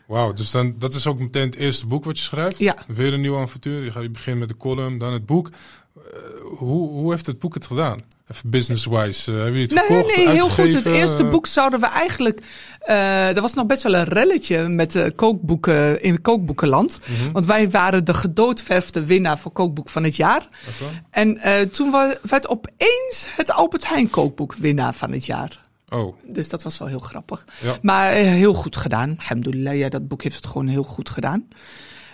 [0.08, 2.60] Wauw, dus dan, dat is ook meteen het eerste boek wat je schrijft.
[2.60, 2.76] Ja.
[2.88, 3.84] Weer een nieuw avontuur.
[3.84, 5.50] Je, gaat, je begint met de column, dan het boek.
[6.58, 8.02] Hoe, hoe heeft het boek het gedaan?
[8.32, 9.32] Even business-wise.
[9.32, 10.74] Eh, hebben jullie het Nee, verkocht, nee, heel goed.
[10.74, 12.40] Het eerste Eh, boek zouden we eigenlijk.
[12.80, 17.00] eh er was nog best wel een relletje met de kookboeken in het kookboekenland.
[17.08, 17.32] mhm.
[17.32, 20.48] Want wij waren de gedoodverfde winnaar voor kookboek van het jaar.
[21.10, 21.92] En eh, toen
[22.22, 25.60] werd opeens het Albert Heijn kookboek winnaar van het jaar.
[25.90, 27.46] Oh, Dus dat was wel heel grappig.
[27.62, 27.78] Ja.
[27.82, 29.16] Maar eh, heel goed gedaan.
[29.20, 31.48] Alhamdulillah, ja, dat boek heeft het gewoon heel goed gedaan.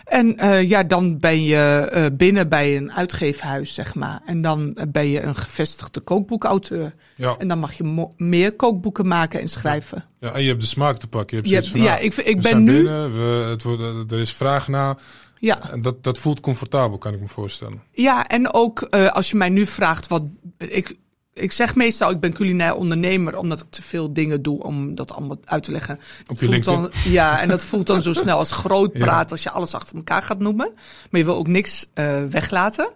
[0.07, 4.19] En eh, ja, dan ben je eh, binnen bij een uitgeefhuis, zeg maar.
[4.25, 6.93] En dan eh, ben je een gevestigde kookboekauteur.
[7.15, 7.35] ja.
[7.37, 10.03] En dan mag je meer kookboeken maken en schrijven.
[10.19, 10.31] ja.
[10.33, 11.37] En je hebt de smaak te pakken.
[11.37, 12.73] Je hebt Je hebt- van, ja, ik, ik we ben nu.
[12.73, 14.97] binnen, we, het wordt, er is vraag naar.
[15.39, 17.81] Ja, En dat, dat voelt comfortabel, kan ik me voorstellen.
[17.91, 20.23] ja, en ook als je mij nu vraagt wat.
[20.57, 20.95] Ik,
[21.37, 25.11] ik zeg meestal, ik ben culinair ondernemer, omdat ik te veel dingen doe om dat
[25.11, 25.95] allemaal uit te leggen.
[26.27, 26.81] Op je Voelt LinkedIn.
[26.81, 29.03] dan, ja, en dat voelt dan zo snel als groot Ja.
[29.05, 30.71] praten als je alles achter elkaar gaat noemen.
[31.09, 32.89] Maar je wil ook niks eh, weglaten.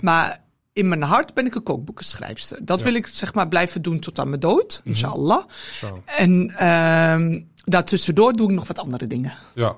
[0.00, 0.40] Maar
[0.72, 2.58] in mijn hart ben ik een kookboekenschrijfster.
[2.64, 5.44] Dat wil ik zeg maar blijven doen tot aan mijn dood, inshallah.
[5.80, 6.02] Zo.
[6.06, 9.32] En ehm daartussendoor doe ik nog wat andere dingen.
[9.54, 9.76] Ja.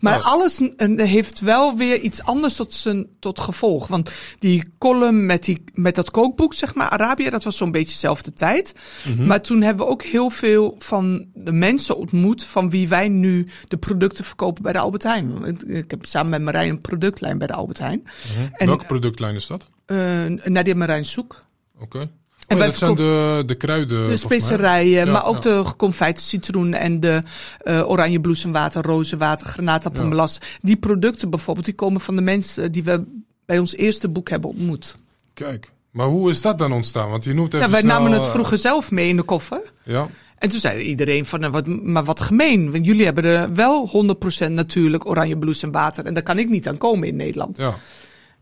[0.00, 0.20] Maar Ja.
[0.20, 0.60] alles
[0.96, 3.86] heeft wel weer iets anders tot, zijn, tot gevolg.
[3.86, 7.92] Want die column met, die, met dat kookboek, zeg maar, Arabië, dat was zo'n beetje
[7.92, 8.72] dezelfde tijd.
[9.08, 9.26] Mhm.
[9.26, 13.46] Maar toen hebben we ook heel veel van de mensen ontmoet van wie wij nu
[13.68, 15.44] de producten verkopen bij de Albert Heijn.
[15.66, 18.02] Ik- heb samen met Marijn een productlijn bij de Albert Heijn.
[18.52, 19.68] En Welke productlijn is dat?
[19.86, 21.38] eh Nadia Marijn Soek.
[21.78, 22.10] Oké.
[22.46, 24.08] En Oh, dat zijn de, de kruiden.
[24.08, 25.40] De specerijen, Ja, maar ook ja.
[25.40, 27.22] de geconfijte citroen en de
[27.58, 30.38] eh, oranje bloesemwater, rozenwater, granaatappelmelas.
[30.62, 33.04] Die producten bijvoorbeeld, die komen van de mensen die we
[33.46, 34.94] bij ons eerste boek hebben ontmoet.
[35.34, 35.72] Kijk.
[35.90, 37.10] Maar hoe is dat dan ontstaan?
[37.10, 39.22] Want je noemt even Ja, wij snel, namen het eh, vroeger zelf mee in de
[39.22, 39.60] koffer.
[39.82, 40.08] Ja.
[40.38, 42.70] En toen zei iedereen van, nou, wat, maar wat gemeen.
[42.72, 43.90] Want jullie hebben er wel
[44.48, 46.04] 100% natuurlijk oranje bloesemwater.
[46.04, 47.56] En daar kan ik niet aan komen in Nederland.
[47.56, 47.74] Ja.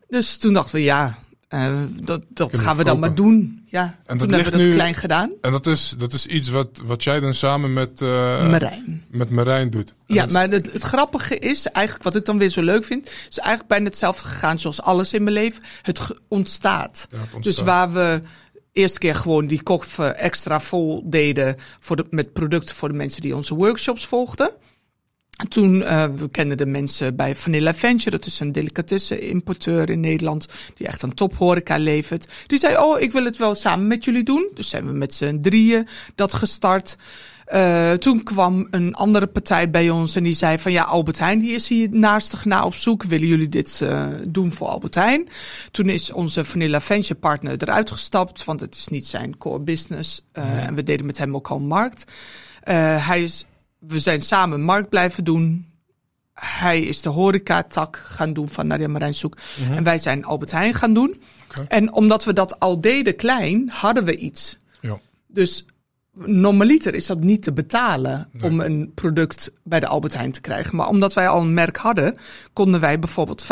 [0.09, 1.19] Dus toen dachten we, ja,
[1.55, 3.63] eh, dat, dat gaan we dan maar doen.
[3.67, 5.31] Ja, dat toen hebben we dat nu- klein gedaan.
[5.41, 8.09] En dat is, dat is iets wat, wat jij dan samen met, eh
[8.51, 9.05] Marijn.
[9.11, 9.95] met Marijn doet.
[10.07, 13.11] En Ja, maar het, het grappige is eigenlijk wat ik dan weer zo leuk vind,
[13.29, 15.63] is eigenlijk bijna hetzelfde gegaan zoals alles in mijn leven.
[15.83, 17.07] Het ontstaat.
[17.11, 17.43] Ja, het ontstaat.
[17.55, 18.21] Dus waar we
[18.73, 23.23] eerste keer gewoon die koffer extra vol deden voor de, met producten voor de mensen
[23.23, 24.51] die onze workshops volgden.
[25.35, 30.01] En Toen eh we kenden de mensen bij Vanilla Venture, dat is een delicatessen-importeur in
[30.01, 32.29] Nederland, die echt een top horeca levert.
[32.47, 34.51] Die zei, oh, ik wil het wel samen met jullie doen.
[34.55, 36.97] Dus zijn we met z'n drieën dat gestart.
[37.45, 41.39] Eh, toen kwam een andere partij bij ons en die zei van ja, Albert Heijn
[41.39, 43.03] die is hier naastig na op zoek.
[43.03, 45.29] Willen jullie dit eh, doen voor Albert Heijn?
[45.71, 50.23] Toen is onze Vanilla Venture partner eruit gestapt, want het is niet zijn core business.
[50.33, 52.05] Eh, En we deden met hem ook al markt.
[52.65, 53.47] Hij is,
[53.87, 55.73] we zijn samen markt blijven doen.
[56.35, 59.37] Hij is de horeca-tak gaan doen van Nadia Marijn Soek.
[59.71, 61.23] En wij zijn Albert Heijn gaan doen.
[61.69, 64.59] En omdat we dat al deden klein, hadden we iets.
[64.81, 64.99] Ja.
[65.27, 65.65] Dus
[66.15, 70.77] normaliter is dat niet te betalen om een product bij de Albert Heijn te krijgen.
[70.77, 72.17] Maar omdat wij al een merk hadden,
[72.53, 73.47] konden wij bijvoorbeeld 50%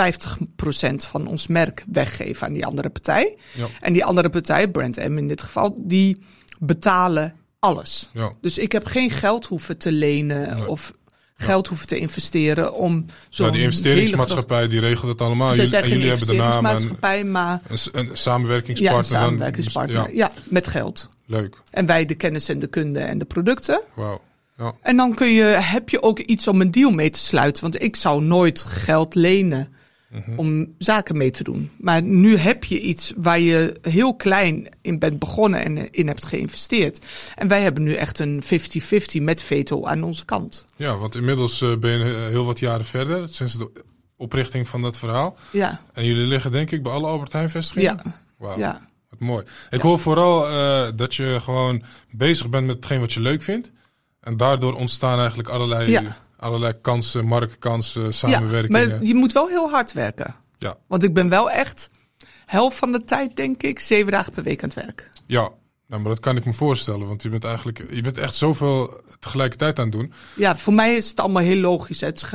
[0.96, 3.38] van ons merk weggeven aan die andere partij.
[3.54, 3.66] Ja.
[3.80, 6.24] En die andere partij, Brand M in dit geval, die
[6.58, 8.08] betalen alles.
[8.12, 8.32] Ja.
[8.40, 10.68] Dus ik heb geen geld hoeven te lenen Nee.
[10.68, 10.92] of
[11.34, 15.48] geld hoeven te investeren om zo'n Nou, die hele investeringsmaatschappij die regelt het allemaal.
[15.50, 18.04] Ze Jullie, en zeggen jullie een hebben de naam en investeringsmaatschappij, maar een, s- een
[18.06, 18.96] ja, samenwerkingspartner.
[19.04, 19.20] een dan.
[19.20, 20.02] samenwerkingspartner.
[20.02, 21.08] Ja, Ja, met geld.
[21.26, 21.56] leuk.
[21.70, 23.80] En wij de kennis en de kunde en de producten.
[23.94, 24.20] Wauw.
[24.58, 24.72] Ja.
[24.82, 27.62] En dan kun je, heb je ook iets om een deal mee te sluiten.
[27.62, 29.74] Want ik zou nooit geld lenen
[30.12, 30.38] Mhm.
[30.38, 31.70] om zaken mee te doen.
[31.76, 36.24] Maar nu heb je iets waar je heel klein in bent begonnen en in hebt
[36.26, 37.06] geïnvesteerd.
[37.34, 40.66] En wij hebben nu echt een 50-50 met veto aan onze kant.
[40.76, 43.70] ja, want inmiddels eh, ben je heel wat jaren verder sinds de
[44.16, 45.36] oprichting van dat verhaal.
[45.50, 48.00] Ja, En jullie liggen denk ik bij alle Albert Heijn vestigingen?
[48.04, 48.58] ja, Wauw.
[48.58, 48.80] ja.
[49.10, 49.44] Wat mooi.
[49.70, 53.70] Ik hoor vooral eh, dat je gewoon bezig bent met hetgeen wat je leuk vindt.
[54.20, 56.16] En daardoor ontstaan eigenlijk allerlei, Ja.
[56.42, 58.10] Allerlei kansen, marktkansen, ja.
[58.10, 58.88] samenwerkingen.
[58.88, 60.34] Maar je moet wel heel hard werken.
[60.58, 60.76] Ja.
[60.86, 61.90] Want ik ben wel echt
[62.46, 65.10] helft van de tijd, denk ik, zeven dagen per week aan het werk.
[65.26, 65.50] Ja,
[65.86, 67.06] nou, maar dat kan ik me voorstellen.
[67.06, 70.12] Want je bent eigenlijk je bent echt zoveel tegelijkertijd aan het doen.
[70.36, 72.00] Ja, voor mij is het allemaal heel logisch.
[72.00, 72.06] hè.
[72.06, 72.26] Het,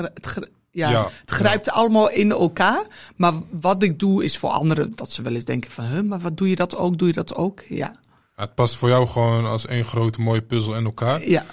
[0.72, 2.86] ja, Ja, het grijpt allemaal in elkaar.
[3.16, 5.86] Maar wat ik doe is voor anderen dat ze wel eens denken van...
[5.86, 6.98] Huh, maar wat doe je dat ook?
[6.98, 7.64] Doe je dat ook?
[7.70, 7.92] Ja.
[8.36, 11.30] Het past voor jou gewoon als één grote mooie puzzel in elkaar.
[11.30, 11.46] Ja,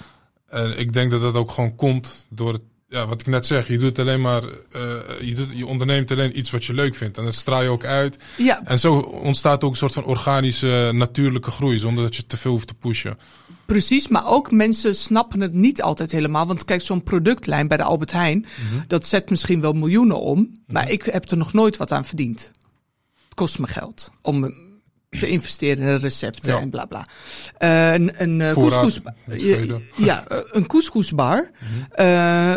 [0.47, 3.67] En ik denk dat dat ook gewoon komt door het, ja, wat ik net zeg.
[3.67, 4.81] Je doet alleen maar, eh,
[5.21, 7.17] je, doet, je onderneemt alleen iets wat je leuk vindt.
[7.17, 8.17] En dat straal je ook uit.
[8.37, 11.77] ja En zo ontstaat ook een soort van organische, natuurlijke groei.
[11.77, 13.17] Zonder dat je te veel hoeft te pushen.
[13.65, 14.07] precies.
[14.07, 16.47] Maar ook mensen snappen het niet altijd helemaal.
[16.47, 18.45] Want kijk, zo'n productlijn bij de Albert Heijn...
[18.87, 20.63] dat zet misschien wel miljoenen om.
[20.67, 22.51] Maar ik heb er nog nooit wat aan verdiend.
[23.25, 24.53] Het kost me geld om
[25.19, 26.59] te investeren in recepten Ja.
[26.59, 27.05] en bla bla.
[27.57, 29.81] Eh, een een eh, Voorraad, couscous...
[29.95, 31.51] Ja, eh, een couscousbar.
[31.91, 32.55] eh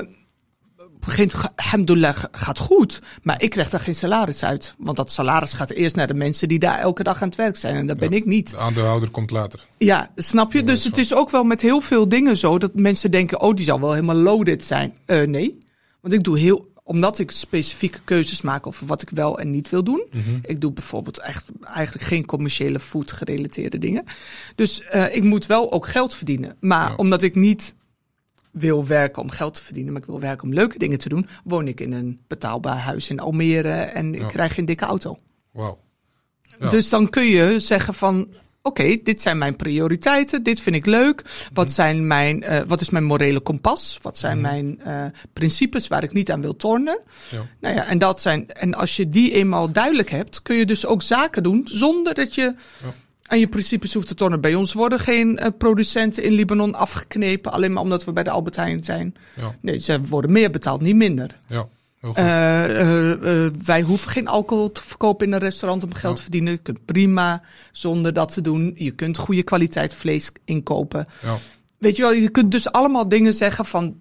[1.01, 3.01] begint, alhamdulillah, g- gaat goed.
[3.23, 4.75] Maar ik krijg daar geen salaris uit.
[4.79, 7.57] Want dat salaris gaat eerst naar de mensen die daar elke dag aan het werk
[7.57, 7.75] zijn.
[7.77, 8.51] En dat ben ik niet.
[8.51, 9.67] De aandeelhouder komt later.
[9.79, 10.63] Ja, snap je?
[10.63, 13.65] Dus het is ook wel met heel veel dingen zo dat mensen denken: oh, die
[13.65, 14.95] zal wel helemaal loaded zijn.
[15.07, 15.59] Eh, nee.
[16.01, 16.68] Want ik doe heel.
[16.89, 20.07] Omdat ik specifieke keuzes maak over wat ik wel en niet wil doen.
[20.43, 24.05] Ik doe bijvoorbeeld echt eigenlijk geen commerciële food gerelateerde dingen.
[24.55, 26.57] Dus eh, ik moet wel ook geld verdienen.
[26.61, 26.95] Maar Ja.
[26.97, 27.75] omdat ik niet
[28.51, 31.27] wil werken om geld te verdienen, maar ik wil werken om leuke dingen te doen,
[31.45, 34.27] woon ik in een betaalbaar huis in Almere en ik Ja.
[34.27, 35.17] krijg geen dikke auto.
[35.53, 35.79] Wauw.
[36.61, 36.69] Ja.
[36.69, 38.29] Dus dan kun je zeggen van,
[38.69, 41.23] oké, dit zijn mijn prioriteiten, dit vind ik leuk.
[41.53, 41.75] Wat, Mhm.
[41.75, 43.99] zijn mijn, eh, wat is mijn morele kompas?
[44.03, 47.01] Wat zijn mijn eh, principes waar ik niet aan wil tornen?
[47.31, 47.47] Ja.
[47.61, 50.87] Nou ja, en, dat zijn, en als je die eenmaal duidelijk hebt, kun je dus
[50.87, 52.55] ook zaken doen zonder dat je
[53.27, 54.41] aan je principes hoeft te tornen.
[54.41, 58.31] Bij ons worden geen eh, producenten in Libanon afgeknepen, alleen maar omdat we bij de
[58.31, 59.15] Albert Heijn zijn.
[59.37, 59.57] Ja.
[59.61, 61.39] Nee, ze worden meer betaald, niet minder.
[61.49, 61.69] Ja,
[62.01, 66.23] Eh, eh, eh, wij hoeven geen alcohol te verkopen in een restaurant om geld te
[66.23, 66.53] verdienen.
[66.53, 68.73] Je kunt prima zonder dat te doen.
[68.75, 71.07] Je kunt goede kwaliteit vlees inkopen.
[71.23, 71.37] ja.
[71.79, 73.97] Weet je wel, je kunt dus allemaal dingen zeggen van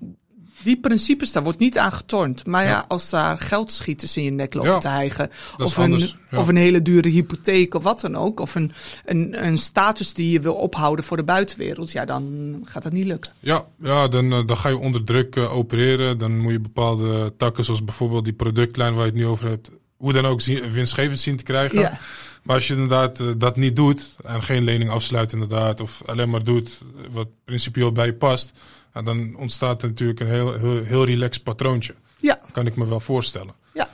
[0.64, 2.46] die principes, daar wordt niet aan getornd.
[2.46, 2.86] Maar ja, Ja.
[2.88, 5.30] als daar geldschieters in je nek lopen Ja, te hijgen.
[5.58, 6.40] Of een, ja.
[6.40, 8.40] of een hele dure hypotheek of wat dan ook.
[8.40, 8.72] Of een,
[9.06, 11.92] een, een status die je wil ophouden voor de buitenwereld.
[11.92, 13.32] Ja, dan gaat dat niet lukken.
[13.40, 16.18] Ja, ja dan, eh, dan ga je onder druk eh, opereren.
[16.18, 19.70] Dan moet je bepaalde takken, zoals bijvoorbeeld die productlijn waar je het nu over hebt,
[19.98, 21.80] hoe dan ook zien, winstgevend zien te krijgen.
[21.80, 21.98] Ja.
[22.44, 26.30] Maar als je inderdaad eh, dat niet doet en geen lening afsluit inderdaad, of alleen
[26.30, 28.52] maar doet wat principieel bij je past,
[28.98, 31.96] ja, dan ontstaat er natuurlijk een heel, heel, heel relaxed patroontje.
[32.20, 33.54] Ja, Kan ik me wel voorstellen.
[33.74, 33.90] ja.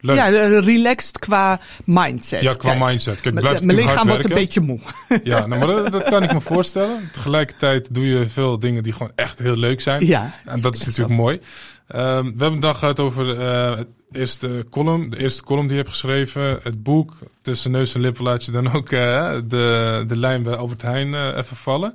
[0.00, 0.16] Leuk.
[0.16, 2.42] Ja, eh, relaxed qua mindset.
[2.42, 3.20] Ja, qua Kijk, mindset.
[3.20, 4.78] Kijk, blijf mijn lichaam wordt een beetje moe.
[5.24, 7.08] Ja, nou, maar dat, dat kan ik me voorstellen.
[7.12, 10.06] Tegelijkertijd doe je veel dingen die gewoon echt heel leuk zijn.
[10.06, 11.40] Ja, En dat is natuurlijk mooi.
[11.86, 15.10] Ehm, we hebben een dag gehad over eh, het eerste column.
[15.10, 16.58] De eerste column die je hebt geschreven.
[16.62, 17.16] Het boek.
[17.42, 21.34] Tussen neus en lippen laat je dan ook eh, de, de lijn bij Albert Heijn
[21.36, 21.94] even vallen.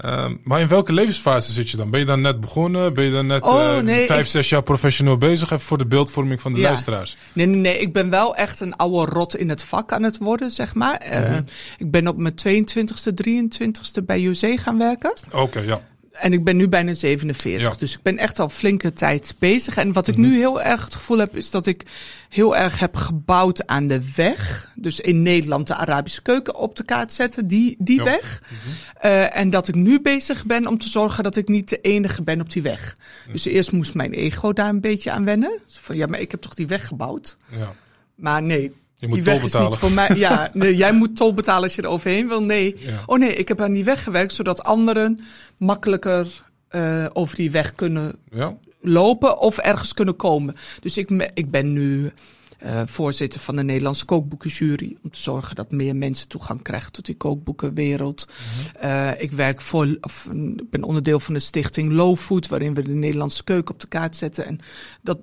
[0.00, 1.90] Ehm, maar in welke levensfase zit je dan?
[1.90, 2.94] Ben je dan net begonnen?
[2.94, 5.50] Ben je dan net Oh, eh, nee, vijf, ik- zes jaar professioneel bezig?
[5.50, 6.68] Even voor de beeldvorming van de Ja.
[6.68, 7.16] luisteraars.
[7.32, 7.78] Nee, nee, nee.
[7.78, 10.94] Ik ben wel echt een oude rot in het vak aan het worden, zeg maar.
[10.96, 11.42] Eh, Mhm.
[11.78, 15.12] ik ben op mijn 22e, 23e bij UC gaan werken.
[15.34, 15.80] Oké, ja.
[16.10, 17.60] En ik ben nu bijna 47.
[17.62, 17.68] Ja.
[17.68, 17.78] Mhm.
[17.78, 19.76] Dus ik ben echt al flinke tijd bezig.
[19.76, 21.82] En wat ik nu heel erg het gevoel heb, is dat ik
[22.28, 24.68] heel erg heb gebouwd aan de weg.
[24.76, 28.04] Dus in Nederland de Arabische keuken op de kaart zetten, die, die Ja.
[28.04, 28.42] weg.
[29.00, 32.22] Eh, en dat ik nu bezig ben om te zorgen dat ik niet de enige
[32.22, 32.96] ben op die weg.
[33.22, 33.32] Mhm.
[33.32, 35.60] Dus eerst moest mijn ego daar een beetje aan wennen.
[35.66, 37.36] Zo Van ja, maar ik heb toch die weg gebouwd.
[37.56, 37.74] ja.
[38.14, 39.70] Maar nee, Je moet die tol weg is betalen.
[39.70, 40.10] niet voor mij.
[40.14, 42.42] Ja, nee, jij moet tol betalen als je er overheen wil.
[42.42, 42.76] Nee.
[42.78, 43.02] Ja.
[43.06, 45.20] Oh nee, ik heb aan die weg gewerkt zodat anderen
[45.58, 48.56] makkelijker eh, over die weg kunnen Ja?
[48.80, 50.56] lopen of ergens kunnen komen.
[50.80, 52.12] Dus ik, ik ben nu
[52.60, 54.96] eh, voorzitter van de Nederlandse kookboekenjury.
[55.02, 58.26] Om te zorgen dat meer mensen toegang krijgen tot die kookboekenwereld.
[58.80, 62.82] Eh, ik werk voor, of, ik ben onderdeel van de stichting Low Food, waarin we
[62.82, 64.46] de Nederlandse keuken op de kaart zetten.
[64.46, 64.58] En
[65.02, 65.18] dat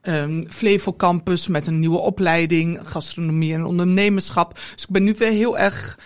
[0.00, 4.54] ehm Flevo Campus met een nieuwe opleiding, gastronomie en ondernemerschap.
[4.54, 5.98] Dus ik ben nu weer heel erg,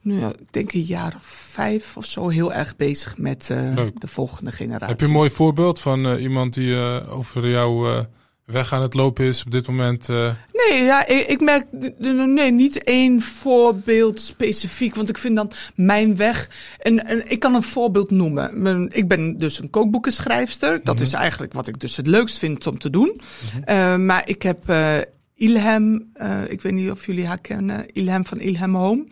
[0.00, 3.74] nu, ja, ik denk een jaar of vijf of zo, heel erg bezig met eh,
[3.94, 4.88] de volgende generatie.
[4.88, 6.76] Heb je een mooi voorbeeld van iemand die
[7.08, 8.06] over jouw
[8.50, 10.08] weg aan het lopen is op dit moment?
[10.08, 10.30] eh?
[10.52, 11.66] Nee, ja, ik, ik merk
[11.98, 14.94] nee, niet één voorbeeld specifiek.
[14.94, 16.50] Want ik vind dan mijn weg.
[16.78, 18.88] En, en ik kan een voorbeeld noemen.
[18.92, 20.80] Ik ben dus een kookboekenschrijfster.
[20.82, 23.20] Dat is eigenlijk wat ik dus het leukst vind om te doen.
[23.64, 24.96] Eh, maar ik heb eh,
[25.34, 29.04] Ilham, eh, ik weet niet of jullie haar kennen, Ilham van Ilham Home.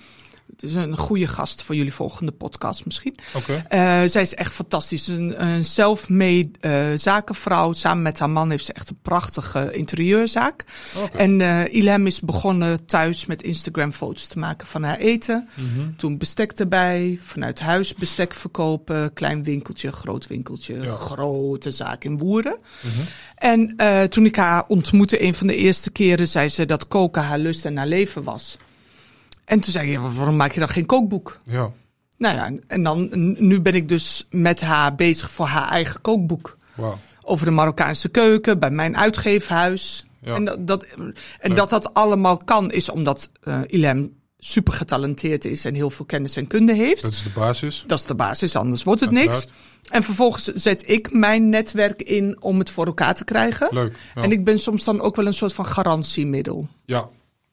[0.61, 3.15] Het is een goede gast voor jullie volgende podcast misschien.
[3.35, 3.65] Oké.
[3.69, 5.07] Eh, zij is echt fantastisch.
[5.09, 7.73] Een, een self-made eh, zakenvrouw.
[7.73, 10.65] Samen met haar man heeft ze echt een prachtige interieurzaak.
[11.03, 11.17] Oké.
[11.17, 15.49] En eh Ilham is begonnen thuis met Instagram foto's te maken van haar eten.
[15.55, 15.91] Mhm.
[15.97, 19.13] Toen bestek erbij, vanuit huis bestek verkopen.
[19.13, 20.93] Klein winkeltje, groot winkeltje, Ja.
[20.95, 22.59] grote zaak in Woeren.
[22.81, 23.01] Mhm.
[23.35, 27.23] En eh, toen ik haar ontmoette, een van de eerste keren, zei ze dat koken
[27.23, 28.57] haar lust en haar leven was.
[29.49, 31.39] En toen zei ik, ja, waarom maak je dan geen kookboek?
[31.45, 31.71] Ja.
[32.19, 33.09] Nou ja, en dan,
[33.39, 36.57] nu ben ik dus met haar bezig voor haar eigen kookboek.
[36.75, 36.99] Wauw.
[37.23, 40.05] Over de Marokkaanse keuken, bij mijn uitgeefhuis.
[40.21, 40.35] Ja.
[40.35, 41.57] En, dat, dat, en Leuk.
[41.57, 46.37] dat dat allemaal kan, is omdat eh Ilham super getalenteerd is en heel veel kennis
[46.37, 47.03] en kunde heeft.
[47.03, 47.85] Dat is de basis.
[47.87, 49.47] Dat is de basis, anders wordt het niks.
[49.91, 53.69] En vervolgens zet ik mijn netwerk in om het voor elkaar te krijgen.
[53.71, 53.97] Leuk.
[54.15, 54.23] Ja.
[54.23, 56.69] En ik ben soms dan ook wel een soort van garantiemiddel.
[56.85, 57.09] ja.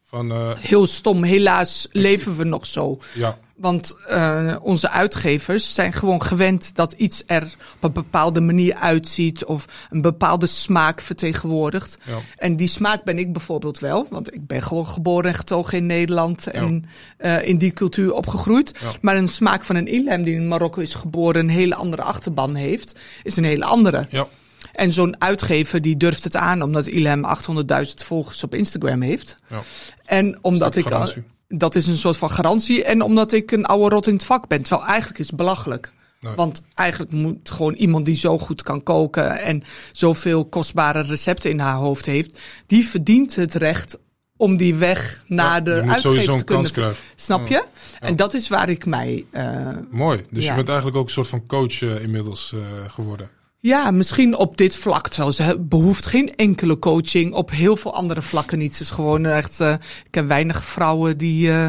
[0.08, 2.98] Van, eh, Heel stom, helaas leven we nog zo.
[3.14, 3.38] ja.
[3.56, 9.46] Want eh, onze uitgevers zijn gewoon gewend dat iets er op een bepaalde manier uitziet
[9.46, 11.98] of een bepaalde smaak vertegenwoordigt.
[12.06, 12.18] Ja.
[12.38, 15.86] En die smaak ben ik bijvoorbeeld wel, want ik ben gewoon geboren en getogen in
[15.86, 16.86] Nederland en
[17.18, 18.78] eh, in die cultuur opgegroeid.
[18.82, 18.92] Ja.
[19.02, 22.56] Maar een smaak van een Ilham die in Marokko is geboren, een hele andere achterban
[22.56, 24.06] heeft, is een hele andere.
[24.10, 24.28] Ja.
[24.76, 29.36] En zo'n uitgever die durft het aan omdat Ilham 800.000 volgers op Instagram heeft.
[29.50, 29.62] Ja.
[30.06, 30.84] En omdat ik.
[30.88, 31.24] garantie.
[31.48, 32.84] Dat is een soort van garantie.
[32.84, 34.62] En omdat ik een oude rot in het vak ben.
[34.62, 35.92] Terwijl eigenlijk is het belachelijk.
[36.20, 36.34] Nee.
[36.36, 39.40] Want eigenlijk moet gewoon iemand die zo goed kan koken.
[39.42, 42.40] en zoveel kostbare recepten in haar hoofd heeft.
[42.68, 43.98] die verdient het recht
[44.38, 46.46] om die weg naar Ja, de uitgever te kunnen.
[46.46, 46.96] kans krijgen.
[47.16, 47.64] Snap je?
[48.00, 49.26] En dat is waar ik mij.
[49.32, 50.22] eh, Mooi.
[50.32, 52.60] Dus je bent eigenlijk ook een soort van coach eh, inmiddels eh,
[52.92, 53.30] geworden.
[53.66, 55.08] Ja, misschien op dit vlak.
[55.08, 57.34] Terwijl ze behoeft geen enkele coaching.
[57.34, 58.76] Op heel veel andere vlakken niet.
[58.76, 59.60] Ze is gewoon echt.
[59.60, 59.74] eh,
[60.06, 61.50] ik heb weinig vrouwen die.
[61.50, 61.68] eh,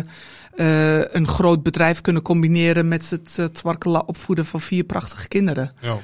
[0.57, 5.71] eh, een groot bedrijf kunnen combineren met het uh, opvoeden van vier prachtige kinderen.
[5.81, 5.99] Ja.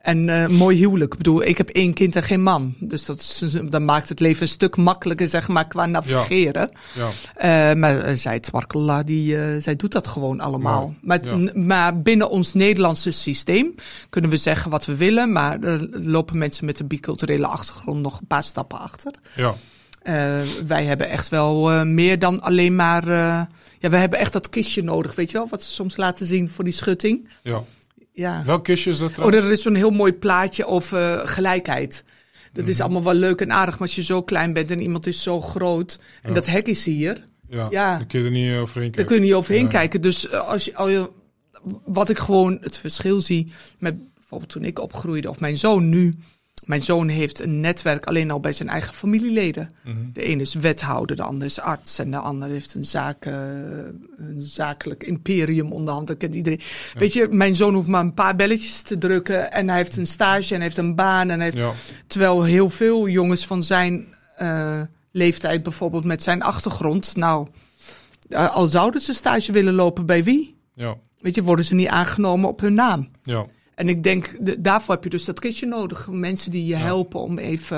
[0.00, 1.12] En eh mooi huwelijk.
[1.12, 2.74] Ik bedoel, ik heb één kind en geen man.
[2.78, 6.70] Dus dat, is, dat maakt het leven een stuk makkelijker, zeg maar, qua navigeren.
[6.94, 7.08] Ja.
[7.70, 10.94] Eh, maar eh, zij, Twarkela, die, zij doet dat gewoon allemaal.
[11.00, 11.50] Maar, Ja.
[11.54, 13.74] maar binnen ons Nederlandse systeem
[14.10, 15.32] kunnen we zeggen wat we willen.
[15.32, 19.12] Maar er lopen mensen met een biculturele achtergrond nog een paar stappen achter.
[19.34, 19.54] ja.
[20.66, 23.06] Wij hebben echt wel meer dan alleen maar...
[23.78, 25.48] ja, we hebben echt dat kistje nodig, weet je wel?
[25.50, 27.28] Wat ze soms laten zien voor die schutting.
[27.42, 27.62] ja.
[28.12, 28.42] Ja.
[28.44, 29.44] Welk kistje is dat Oh, trouwens?
[29.44, 32.04] er is zo'n heel mooi plaatje over eh, gelijkheid.
[32.52, 32.70] Dat Mhm.
[32.72, 35.22] is allemaal wel leuk en aardig, maar als je zo klein bent en iemand is
[35.22, 36.34] zo groot en Ja.
[36.34, 37.66] dat hek is hier, ja.
[37.70, 37.96] ja.
[37.96, 39.06] Daar kun je er niet eh, overheen kijken.
[39.06, 39.68] kun je niet overheen Ja.
[39.68, 40.00] kijken.
[40.00, 41.10] Dus eh, als je, als je,
[41.84, 46.14] wat ik gewoon het verschil zie met bijvoorbeeld toen ik opgroeide of mijn zoon nu.
[46.64, 49.70] Mijn zoon heeft een netwerk alleen al bij zijn eigen familieleden.
[49.84, 49.96] Mhm.
[50.12, 53.32] De ene is wethouder, de ander is arts en de ander heeft een, zaken,
[54.16, 56.06] een zakelijk imperium onderhand.
[56.06, 56.60] Dat kent iedereen.
[56.94, 60.06] Weet je, mijn zoon hoeft maar een paar belletjes te drukken en hij heeft een
[60.06, 61.30] stage en heeft een baan.
[61.30, 61.72] En heeft, Ja.
[62.06, 64.80] Terwijl heel veel jongens van zijn eh,
[65.12, 67.48] leeftijd, bijvoorbeeld met zijn achtergrond, nou,
[68.28, 70.56] eh, al zouden ze stage willen lopen bij wie?
[70.74, 70.96] Ja.
[71.20, 73.08] Weet je, worden ze niet aangenomen op hun naam.
[73.22, 73.46] Ja.
[73.80, 76.08] En ik denk, de- daarvoor heb je dus dat kistje nodig.
[76.10, 77.76] Mensen die je helpen om even...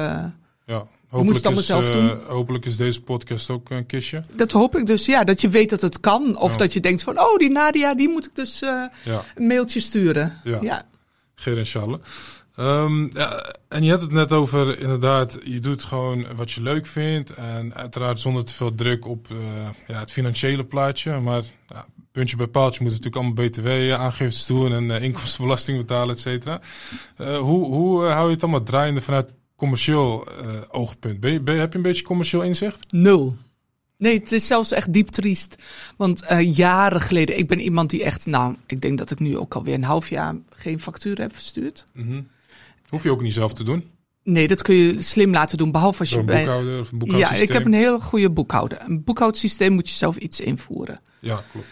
[0.67, 0.79] Ja.
[0.79, 2.21] moet je het Hopelijk allemaal is, zelf eh, doen?
[2.27, 4.21] hopelijk is deze podcast ook een kistje.
[4.33, 6.37] Dat hoop ik dus, ja, dat je weet dat het kan.
[6.37, 6.57] Of Ja.
[6.57, 9.25] dat je denkt van, oh, die Nadia, die moet ik dus eh, Ja.
[9.35, 10.41] een mailtje sturen.
[10.45, 10.59] Ja.
[10.61, 10.83] ja.
[11.35, 11.99] Geer en Charles.
[12.57, 16.87] Ehm, ja, en je had het net over, inderdaad, je doet gewoon wat je leuk
[16.87, 17.31] vindt.
[17.35, 19.37] En uiteraard zonder te veel druk op eh,
[19.87, 21.19] ja, het financiële plaatje.
[21.21, 26.20] Maar ja, puntje bij paaltje moet natuurlijk allemaal btw-aangiftes doen en eh, inkomstenbelasting betalen, et
[26.20, 26.61] cetera.
[27.16, 30.29] Eh, hoe hoe eh, hou je het allemaal draaiende vanuit commercieel
[30.70, 31.20] oogpunt?
[31.20, 32.92] Ben je, ben heb je een beetje commercieel inzicht?
[32.92, 33.37] Nul.
[33.96, 35.57] Nee, het is zelfs echt diep triest.
[35.96, 39.55] Want jaren geleden, ik ben iemand die echt, nou, ik denk dat ik nu ook
[39.55, 41.85] alweer een half jaar geen factuur heb verstuurd.
[42.88, 43.90] Hoef je ook niet zelf te doen.
[44.24, 46.44] Nee, dat kun je slim laten doen, behalve als je een bij.
[46.44, 47.42] boekhouder of een Ja, boekhoudsysteem.
[47.48, 48.78] ik heb een hele goede boekhouder.
[48.87, 51.00] Een boekhoudsysteem moet je zelf iets invoeren.
[51.20, 51.66] Ja, klopt.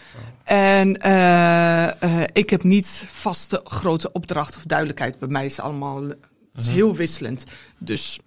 [0.45, 0.53] Ja.
[0.55, 5.19] En eh, eh, ik heb niet vaste grote opdrachten of duidelijkheid.
[5.19, 6.17] Bij mij is het allemaal het
[6.55, 7.43] is heel wisselend.
[7.77, 8.19] Dus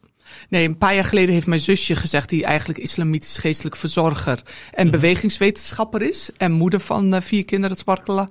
[0.48, 4.90] nee, een paar jaar geleden heeft mijn zusje gezegd, die eigenlijk islamitisch geestelijk verzorger en
[4.90, 6.30] bewegingswetenschapper is.
[6.36, 8.28] En moeder van eh, vier kinderen, Twarkela.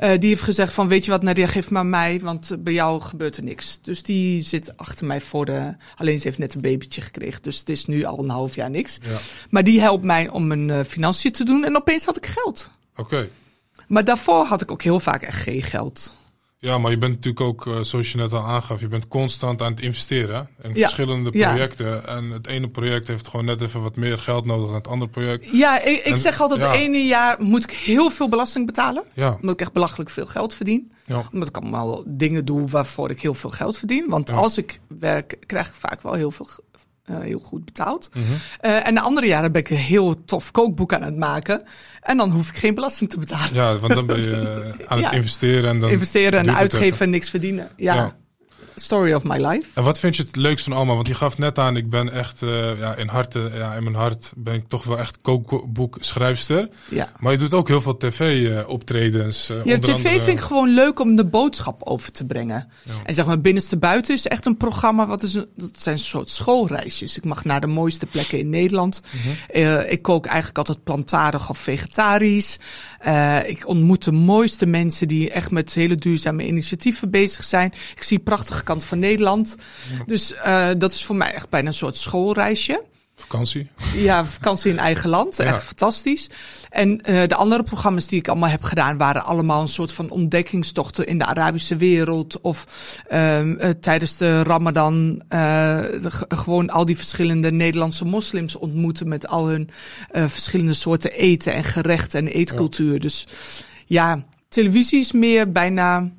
[0.00, 2.72] Eh, die heeft gezegd van, weet je wat, Nadia, geef maar mij, want eh, bij
[2.72, 3.78] jou gebeurt er niks.
[3.82, 5.74] Dus die zit achter mij voor de...
[5.96, 8.70] Alleen ze heeft net een babytje gekregen, dus het is nu al een half jaar
[8.70, 8.98] niks.
[9.02, 9.18] Ja.
[9.50, 12.70] Maar die helpt mij om mijn financiën te doen en opeens had ik geld.
[12.96, 13.28] Oké.
[13.86, 16.14] Maar daarvoor had ik ook heel vaak echt geen geld.
[16.64, 19.62] Ja, maar je bent natuurlijk ook, eh, zoals je net al aangaf, je bent constant
[19.62, 21.48] aan het investeren in Ja, verschillende ja.
[21.48, 22.06] projecten.
[22.06, 25.10] En het ene project heeft gewoon net even wat meer geld nodig dan het andere
[25.10, 25.48] project.
[25.52, 26.70] Ja, ik, ik En- zeg altijd, ja.
[26.70, 29.04] het ene jaar moet ik heel veel belasting betalen.
[29.12, 30.92] Ja, Omdat ik echt belachelijk veel geld verdien.
[31.06, 34.04] ja, Omdat ik allemaal dingen doe waarvoor ik heel veel geld verdien.
[34.08, 36.46] Want als ik werk, krijg ik vaak wel heel veel
[37.04, 38.10] eh, heel goed betaald.
[38.14, 38.24] Mhm.
[38.60, 41.62] Eh, en de andere jaren ben ik een heel tof kookboek aan het maken.
[42.00, 43.54] En dan hoef ik geen belasting te betalen.
[43.54, 45.12] ja, want dan ben je eh, aan het Ja.
[45.12, 47.04] investeren en dan Investeren en uitgeven even.
[47.04, 47.68] en niks verdienen.
[47.76, 47.94] Ja.
[47.94, 48.16] Ja.
[48.76, 49.68] Story of my life.
[49.74, 50.94] En wat vind je het leukst van allemaal?
[50.94, 53.94] Want je gaf net aan, ik ben echt, eh, ja, in, harte, ja, in mijn
[53.96, 56.68] hart ben ik toch wel echt kookboekschrijfster.
[56.88, 57.12] Ja.
[57.20, 59.50] Maar je doet ook heel veel tv-optredens.
[59.50, 62.68] eh Ja, tv vind ik gewoon leuk om de boodschap over te brengen.
[63.04, 65.06] En zeg maar, binnenste buiten is echt een programma.
[65.06, 67.16] Wat is een, dat zijn een soort schoolreisjes.
[67.16, 69.00] Ik mag naar de mooiste plekken in Nederland.
[69.48, 72.58] Eh, ik kook eigenlijk altijd plantaardig of vegetarisch.
[72.98, 77.72] Eh, ik ontmoet de mooiste mensen die echt met hele duurzame initiatieven bezig zijn.
[77.94, 79.54] Ik zie prachtige kant van Nederland.
[80.06, 82.84] Dus eh, dat is voor mij echt bijna een soort schoolreisje.
[83.16, 83.68] Vakantie.
[83.96, 85.36] Ja, vakantie in eigen land.
[85.36, 85.44] Ja.
[85.44, 86.30] Echt fantastisch.
[86.70, 88.96] En eh, de andere programma's die ik allemaal heb gedaan...
[88.96, 92.40] waren allemaal een soort van ontdekkingstochten in de Arabische wereld.
[92.40, 92.66] Of
[93.08, 99.08] ehm, eh, tijdens de Ramadan de- gewoon al die verschillende Nederlandse moslims ontmoeten...
[99.08, 99.70] met al hun
[100.12, 103.00] verschillende soorten eten en gerechten en eetcultuur.
[103.00, 103.26] Dus
[103.86, 106.10] ja, televisie is meer bijna...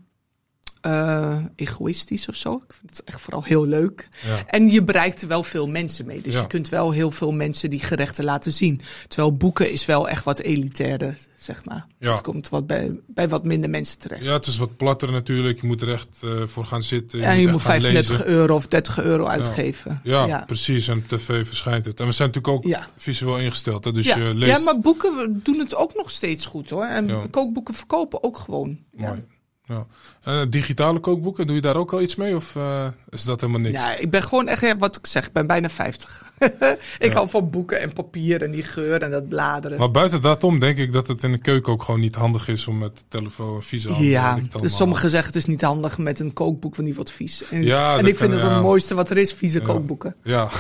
[0.86, 2.54] eh, egoïstisch of zo.
[2.68, 4.10] Ik vind het echt vooral heel leuk.
[4.26, 4.46] Ja.
[4.46, 6.22] En je bereikt er wel veel mensen mee.
[6.22, 6.42] Dus Ja.
[6.42, 8.82] je kunt wel heel veel mensen die gerechten laten zien.
[9.08, 11.86] Terwijl boeken is wel echt wat elitairder, zeg maar.
[12.00, 12.12] Ja.
[12.12, 14.24] Het komt wat bij, bij wat minder mensen terecht.
[14.24, 15.62] ja, het is wat platter natuurlijk.
[15.62, 17.22] Je moet er echt eh, voor gaan zitten.
[17.22, 18.28] en je echt moet gaan 35 lezen.
[18.34, 20.00] euro of 30 euro uitgeven.
[20.04, 20.88] Ja, precies.
[20.88, 22.00] En op tv verschijnt het.
[22.00, 23.84] En we zijn natuurlijk ook visueel ingesteld.
[23.86, 23.92] Hè?
[23.92, 24.18] Dus Ja.
[24.18, 24.58] je leest...
[24.58, 26.86] ja, maar boeken doen het ook nog steeds goed hoor.
[26.86, 28.80] En kookboeken verkopen ook gewoon.
[28.98, 29.08] Ja.
[29.08, 29.24] Mooi.
[29.68, 29.86] Ja.
[30.22, 32.36] Eh, digitale kookboeken, doe je daar ook al iets mee?
[32.36, 33.84] Of eh, is dat helemaal niks?
[33.84, 36.34] Ja, ik ben gewoon echt, ja, wat ik zeg, ik ben bijna 50.
[37.00, 39.80] ik hou van boeken en papier en die geur en dat bladeren.
[39.80, 42.48] Maar buiten dat om denk ik dat het in de keuken ook gewoon niet handig
[42.48, 44.08] is om met de telefoon vieze handen...
[44.08, 47.50] ja, dus sommigen zeggen het is niet handig met een kookboek, want die wordt vies.
[47.50, 50.16] En, Ja, en ik vind het het mooiste wat er is, vieze kookboeken.
[50.22, 50.50] Ja.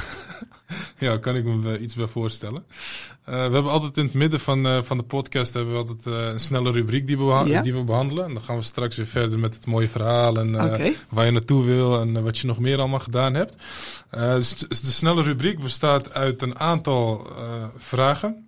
[0.97, 2.65] ja, kan ik me iets bij voorstellen.
[3.23, 6.05] Eh, we hebben altijd in het midden van, eh, van de podcast hebben we altijd
[6.05, 7.61] eh, een snelle rubriek die we, beha- Ja.
[7.61, 8.25] die we behandelen.
[8.25, 10.51] En dan gaan we straks weer verder met het mooie verhaal en
[11.09, 13.53] waar je naartoe wil en wat je nog meer allemaal gedaan hebt.
[14.09, 17.27] De snelle rubriek bestaat uit een aantal
[17.77, 18.47] vragen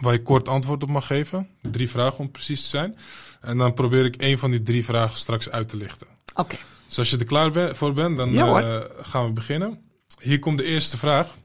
[0.00, 1.48] waar je kort antwoord op mag geven.
[1.62, 2.96] Drie vragen om precies te zijn.
[3.40, 6.06] En dan probeer ik één van die drie vragen straks uit te lichten.
[6.34, 6.56] Oké,
[6.88, 9.78] Dus als je er klaar voor bent, dan Ja, gaan we beginnen.
[10.20, 11.36] Hier komt de eerste vraag.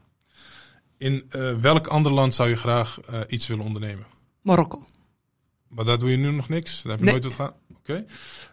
[0.98, 4.06] In eh, welk ander land zou je graag eh, iets willen ondernemen?
[4.42, 4.86] Marokko.
[5.68, 6.82] Maar daar doe je nu nog niks?
[6.82, 7.14] Daar heb je Nee.
[7.20, 7.54] nooit wat gedaan?
[7.76, 8.04] Oké.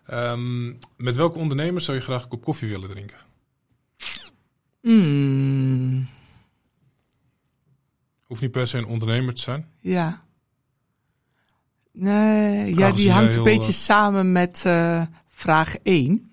[0.06, 3.18] Ehm, met welke ondernemer zou je graag een kop koffie willen drinken?
[4.82, 6.08] Mm,
[8.24, 9.70] Hoeft niet per se een ondernemer te zijn.
[9.80, 10.28] ja.
[11.92, 14.60] Nee, ja, die hangt een heel, beetje eh, samen met
[15.28, 16.29] vraag 1.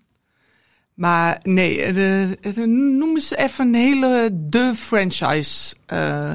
[0.97, 2.57] Maar nee, eh, eh,
[2.99, 5.75] noem eens even een hele de franchise.
[5.87, 6.35] eh,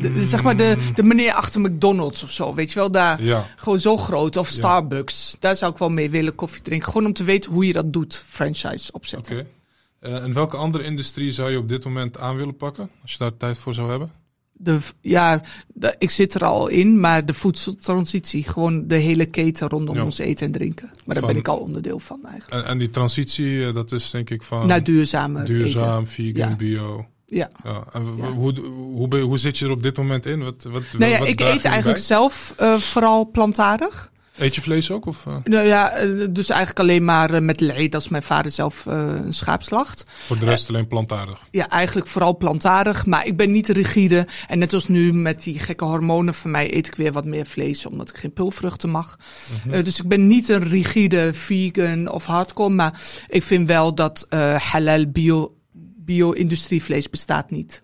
[0.00, 2.90] de- zeg maar de, de meneer achter McDonald's of zo, weet je wel?
[2.90, 3.48] Daar, Ja.
[3.56, 4.36] Gewoon zo groot.
[4.36, 4.54] Of Ja.
[4.54, 5.36] Starbucks.
[5.38, 6.88] Daar zou ik wel mee willen koffie drinken.
[6.88, 9.32] Gewoon om te weten hoe je dat doet, franchise opzetten.
[9.38, 9.46] Oké.
[10.00, 12.90] Eh, en welke andere industrie zou je op dit moment aan willen pakken?
[13.02, 14.12] Als je daar tijd voor zou hebben?
[14.64, 15.40] De, ja,
[15.74, 18.44] de- ik zit er al in, maar de voedseltransitie.
[18.44, 20.04] Gewoon de hele keten rondom Ja.
[20.04, 20.86] ons eten en drinken.
[21.04, 22.62] Maar daar Van- ben ik al onderdeel van eigenlijk.
[22.64, 26.08] En, en die transitie, eh, dat is denk ik van Naar duurzamer duurzaam, eten.
[26.12, 26.56] vegan, Ja.
[26.56, 27.06] bio.
[27.26, 27.50] Ja.
[27.64, 27.82] Ja.
[27.92, 28.30] En w- Ja.
[28.30, 28.54] Hoe,
[28.94, 30.42] hoe, hoe zit je er op dit moment in?
[30.42, 34.10] Wat, wat, Nou ja, wat ik eet eigenlijk zelf eh, vooral plantaardig.
[34.38, 35.06] Eet je vlees ook?
[35.06, 38.50] Of, eh, Nou ja, eh, dus eigenlijk alleen maar eh, met leed als mijn vader
[38.50, 40.04] zelf een schaap slacht.
[40.26, 41.46] voor de rest alleen plantaardig?
[41.50, 44.26] Ja, eigenlijk vooral plantaardig, maar ik ben niet rigide.
[44.48, 47.46] En net als nu met die gekke hormonen van mij eet ik weer wat meer
[47.46, 49.18] vlees, omdat ik geen pulvruchten mag.
[49.66, 49.82] Mhm.
[49.82, 54.26] Dus ik ben niet een rigide vegan of hardcore, maar ik vind wel dat
[54.56, 55.54] halal bio,
[55.96, 57.82] bio-industrievlees bestaat niet.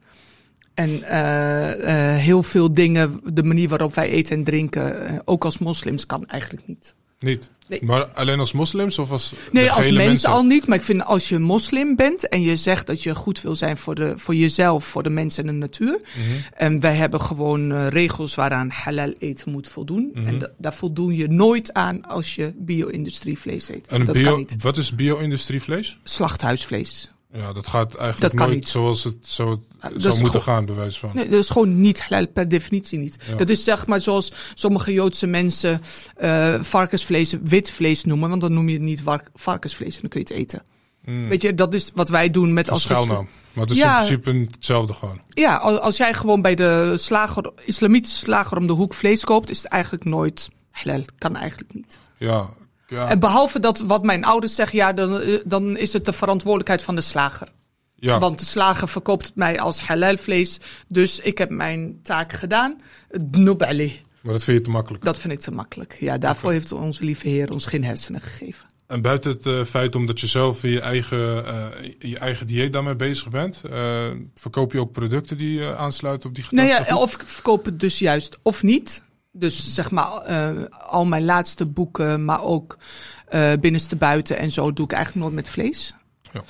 [0.78, 5.44] En eh, eh, heel veel dingen, de manier waarop wij eten en drinken, eh, ook
[5.44, 6.94] als moslims, kan eigenlijk niet.
[7.20, 7.50] Niet?
[7.68, 7.84] Nee.
[7.84, 10.30] Maar alleen als moslims of als Nee, als mens mensen?
[10.30, 10.66] al niet.
[10.66, 13.76] Maar ik vind als je moslim bent en je zegt dat je goed wil zijn
[13.78, 16.00] voor, de, voor jezelf, voor de mensen en de natuur.
[16.16, 16.26] Mhm.
[16.54, 20.10] En wij hebben gewoon regels waaraan halal eten moet voldoen.
[20.14, 20.26] Mhm.
[20.26, 23.86] En da- daar voldoen je nooit aan als je bio-industrievlees eet.
[23.86, 24.62] En dat bio, kan niet.
[24.62, 25.98] wat is bio-industrievlees?
[26.02, 27.10] Slachthuisvlees.
[27.32, 28.68] Ja, dat gaat eigenlijk Dat nooit niet.
[28.68, 29.58] zoals het zou,
[29.96, 31.10] is moeten gaan, bij wijze van.
[31.14, 33.16] Nee, dat is gewoon niet halal per definitie niet.
[33.26, 33.36] Ja.
[33.36, 35.80] Dat is zeg maar zoals sommige Joodse mensen
[36.16, 38.28] eh, varkensvlees wit vlees noemen.
[38.28, 39.02] Want dan noem je het niet
[39.34, 40.62] varkensvlees en dan kun je het eten.
[41.04, 41.28] Mm.
[41.28, 43.28] Weet je, dat is wat wij doen met Als schuilnaam.
[43.52, 44.00] Maar het is Ja.
[44.00, 45.20] in principe hetzelfde gewoon.
[45.28, 49.50] Ja, als, als jij gewoon bij de slager, islamitische slager om de hoek vlees koopt,
[49.50, 51.02] is het eigenlijk nooit halal.
[51.18, 51.98] Kan eigenlijk niet.
[52.16, 52.48] Ja,
[52.88, 56.12] ja, En behalve dat wat mijn ouders zeggen, ja, dan, eh, dan is het de
[56.12, 57.48] verantwoordelijkheid van de slager.
[57.94, 58.18] ja.
[58.18, 60.58] Want de slager verkoopt het mij als halal vlees.
[60.88, 62.80] Dus ik heb mijn taak gedaan.
[63.58, 64.00] Alih.
[64.22, 65.04] maar dat vind je te makkelijk.
[65.04, 65.96] Dat vind ik te makkelijk.
[66.00, 68.66] Ja, daarvoor heeft onze lieve Heer ons geen hersenen gegeven.
[68.88, 72.72] En buiten het eh, feit omdat je zelf in je eigen, eh, je eigen dieet
[72.72, 76.94] daarmee bezig bent, eh, verkoop je ook producten die aansluiten op die Nou gedachte?
[76.94, 79.02] ja, of ik verkoop het dus juist of niet.
[79.38, 80.50] Dus zeg maar, eh,
[80.88, 82.78] al mijn laatste boeken, maar ook
[83.28, 85.94] eh binnenste buiten en zo, doe ik eigenlijk nooit met vlees.
[86.32, 86.42] Ja.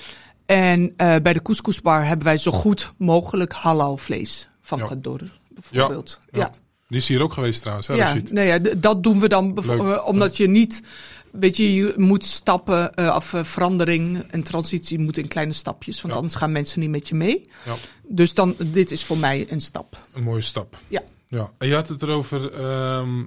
[0.47, 4.87] En eh, bij de couscousbar hebben wij zo goed mogelijk halal vlees van Ja.
[4.87, 6.19] Kador, bijvoorbeeld.
[6.31, 6.39] Ja.
[6.39, 6.51] Ja,
[6.89, 8.05] Die is hier ook geweest trouwens, hè, ja.
[8.05, 8.33] Rashid?
[8.33, 10.07] nou ja, dat doen we dan Leuk.
[10.07, 10.83] omdat je niet,
[11.31, 16.15] weet je, je moet stappen eh, of verandering en transitie moet in kleine stapjes, want
[16.15, 17.49] anders gaan mensen niet met je mee.
[17.65, 17.75] Ja.
[18.09, 19.99] Dus dan, dit is voor mij een stap.
[20.13, 20.79] Een mooie stap.
[20.89, 21.03] Ja.
[21.29, 21.51] Ja.
[21.59, 23.25] En je had het erover ehm,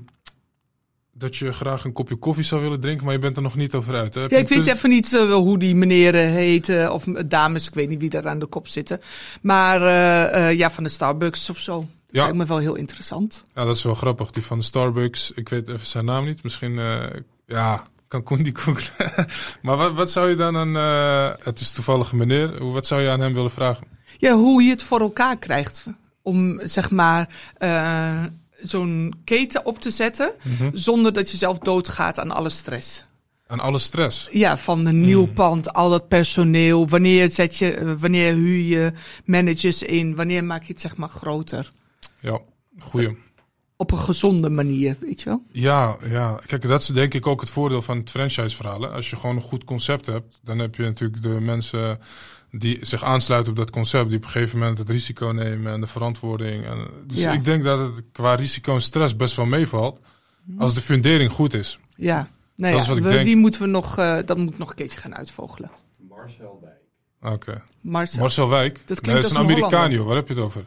[1.14, 3.76] dat je graag een kopje koffie zou willen drinken, maar je bent er nog niet
[3.76, 4.14] over uit.
[4.14, 4.22] Hè?
[4.22, 8.00] Ja, ik weet even niet eh, hoe die meneren heten of dames, ik weet niet
[8.00, 9.02] wie daar aan de kop zitten.
[9.42, 11.78] Maar eh, eh, ja, van de Starbucks of zo.
[11.80, 12.22] Dat Ja.
[12.22, 13.44] lijkt me wel heel interessant.
[13.56, 14.30] Ja, dat is wel grappig.
[14.32, 16.44] Die van de Starbucks, ik weet even zijn naam niet.
[16.44, 17.04] Misschien, eh,
[17.46, 18.80] ja, Cancun die koek.
[19.62, 20.76] maar wat, wat zou je dan aan...
[20.76, 22.72] eh, het is toevallig een meneer.
[22.72, 23.88] Wat zou je aan hem willen vragen?
[24.18, 25.86] Ja, hoe je het voor elkaar krijgt
[26.22, 28.24] om zeg maar eh,
[28.64, 30.32] zo'n keten op te zetten
[30.74, 33.06] zonder dat je zelf doodgaat aan alle stress.
[33.48, 34.28] Aan alle stress.
[34.32, 38.94] Ja, van een nieuw pand, al dat personeel, wanneer zet je, eh, wanneer huur je
[39.26, 41.72] managers in, wanneer maak je het zeg maar groter.
[42.20, 42.40] Ja,
[42.80, 43.18] goeie.
[43.76, 45.44] Op een gezonde manier, weet je wel?
[45.52, 48.82] Ja, ja, kijk, dat is denk ik ook het voordeel van het franchise-verhaal.
[48.82, 48.90] hè.
[48.90, 52.00] Als je gewoon een goed concept hebt, dan heb je natuurlijk de mensen
[52.52, 55.82] die zich aansluiten op dat concept, die op een gegeven moment het risico nemen en
[55.82, 56.66] de verantwoording.
[56.66, 57.32] En, dus Ja.
[57.32, 60.00] ik denk dat het qua risico en stress best wel meevalt,
[60.58, 61.80] als de fundering goed is.
[61.96, 62.16] Ja.
[62.16, 63.26] Nou Dat ja, is wat ik we- denk.
[63.26, 65.72] die moeten we nog, eh, dat moet ik nog een keertje gaan uitvogelen.
[66.10, 67.34] Marcel Wijk.
[67.34, 67.62] Oké.
[67.82, 68.20] Marcel.
[68.20, 68.74] Marcel Wijk.
[68.74, 70.06] Dat klinkt Nee, dat is als een een joh.
[70.06, 70.66] Waar heb je het over?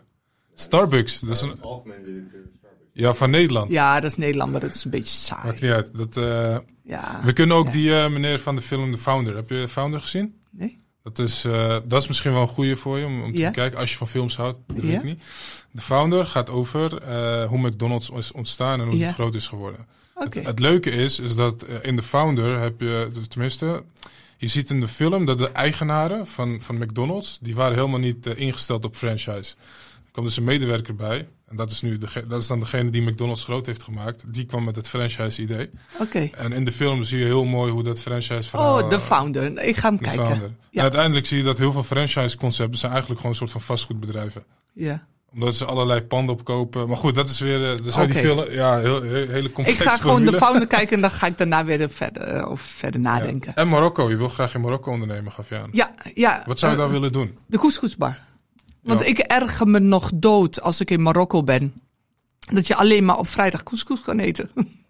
[0.55, 1.21] Starbucks.
[1.21, 1.59] Dat is een,
[2.93, 3.71] ja, van Nederland.
[3.73, 5.47] Ja, dat is Nederland, maar dat is een beetje saai.
[5.47, 5.97] Maakt niet uit.
[5.97, 7.21] Dat, eh, Ja.
[7.25, 7.73] we kunnen ook Ja.
[7.73, 9.35] die eh, meneer van de film The Founder.
[9.37, 10.35] Heb je The Founder gezien?
[11.05, 13.49] Dat is, eh, dat is misschien wel een goede voor je om, om te Ja.
[13.49, 13.79] bekijken.
[13.79, 15.21] Als je van films houdt, dat weet ik niet.
[15.75, 19.87] The Founder gaat over eh, hoe McDonald's is ontstaan en hoe het groot is geworden.
[20.15, 23.85] Het, het leuke is, is dat eh, in The Founder heb je, tenminste,
[24.37, 28.27] je ziet in de film dat de eigenaren van, van McDonald's, die waren helemaal niet
[28.27, 29.55] ingesteld op franchise.
[30.15, 31.29] Kwam dus een medewerker bij.
[31.49, 34.25] En dat is, nu de, dat is dan degene die McDonald's groot heeft gemaakt.
[34.27, 35.71] Die kwam met het franchise-idee.
[36.01, 36.29] Oké.
[36.33, 38.83] En in de film zie je heel mooi hoe dat franchise-verhaal...
[38.83, 39.63] Oh, de founder.
[39.63, 40.25] Ik ga hem kijken.
[40.27, 40.51] founder.
[40.71, 40.77] Ja.
[40.77, 44.45] En uiteindelijk zie je dat heel veel franchise-concepten zijn eigenlijk gewoon een soort van vastgoedbedrijven.
[44.73, 45.07] Ja.
[45.33, 46.89] Omdat ze allerlei panden opkopen.
[46.89, 47.63] Maar goed, dat is weer...
[47.63, 50.67] eh, Er zijn die veel, ja, heel, heel, hele Ik complexe ga gewoon de founder
[50.67, 53.07] kijken en dan ga ik daarna weer verder, eh, over verder Ja.
[53.13, 53.55] nadenken.
[53.55, 54.11] En Marokko.
[54.11, 55.69] Je wil graag in Marokko ondernemen, gaf je aan.
[55.73, 56.43] Ja, ja.
[56.47, 57.39] Wat zou je eh, dan willen doen?
[57.47, 58.19] De couscousbar.
[58.85, 59.07] Want Ja.
[59.07, 61.75] ik erger me nog dood als ik in Marokko ben.
[62.53, 64.51] Dat je alleen maar op vrijdag couscous kan eten.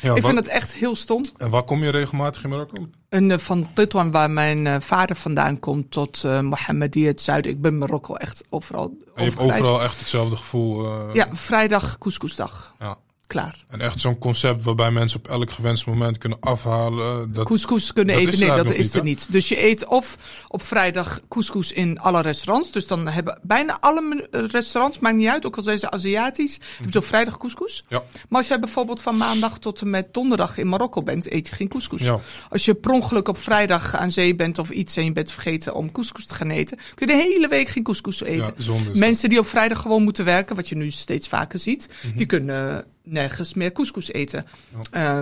[0.00, 1.24] Ja, ik vind het echt heel stom.
[1.36, 2.86] En waar kom je regelmatig in Marokko?
[3.08, 7.52] En eh, van Tetuan, waar mijn eh, vader vandaan komt, tot eh Mohammedia, het zuiden.
[7.52, 9.58] Ik ben Marokko echt overal En je hebt overgereisd.
[9.62, 10.86] overal echt hetzelfde gevoel.
[11.14, 12.74] Ja, vrijdag couscousdag.
[12.78, 12.96] Ja.
[13.32, 13.64] Klaar.
[13.68, 17.32] En echt zo'n concept waarbij mensen op elk gewenst moment kunnen afhalen.
[17.32, 19.32] Dat, Couscous kunnen dat eten, nee, dat is nog er niet, niet.
[19.32, 20.16] Dus je eet of
[20.48, 22.72] op vrijdag couscous in alle restaurants.
[22.72, 26.58] Dus dan hebben bijna alle eh, restaurants, maakt niet uit, ook al zijn ze Aziatisch,
[26.74, 27.84] hebben ze op vrijdag couscous.
[27.88, 28.02] Ja.
[28.28, 31.54] Maar als jij bijvoorbeeld van maandag tot en met donderdag in Marokko bent, eet je
[31.54, 32.02] geen couscous.
[32.02, 32.20] Ja.
[32.50, 35.74] Als je per ongeluk op vrijdag aan zee bent of iets en je bent vergeten
[35.74, 38.54] om couscous te gaan eten, kun je de hele week geen couscous eten.
[38.56, 38.72] Ja.
[38.94, 42.16] Mensen die op vrijdag gewoon moeten werken, wat je nu steeds vaker ziet, Mhm.
[42.16, 44.44] die kunnen nergens meer couscous eten.
[44.90, 45.20] Eh,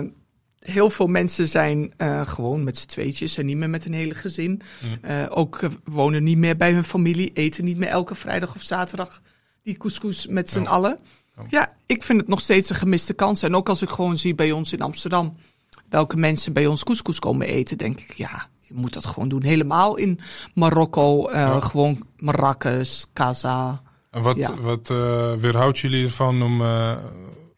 [0.59, 4.15] heel veel mensen zijn eh, gewoon met z'n tweetjes en niet meer met een hele
[4.15, 4.61] gezin.
[5.01, 9.21] Eh, ook wonen niet meer bij hun familie, eten niet meer elke vrijdag of zaterdag
[9.63, 10.65] die couscous met z'n Ja.
[10.69, 10.99] allen.
[11.35, 11.43] Ja.
[11.49, 13.43] Ja, ik vind het nog steeds een gemiste kans.
[13.43, 15.35] En ook als ik gewoon zie bij ons in Amsterdam
[15.89, 19.43] welke mensen bij ons couscous komen eten, denk ik, ja, je moet dat gewoon doen.
[19.43, 20.19] Helemaal in
[20.53, 21.59] Marokko, Ja.
[21.59, 23.81] gewoon Marrakesh, Casa.
[24.11, 24.55] En wat, Ja.
[24.55, 26.61] wat eh, weerhoudt jullie ervan om...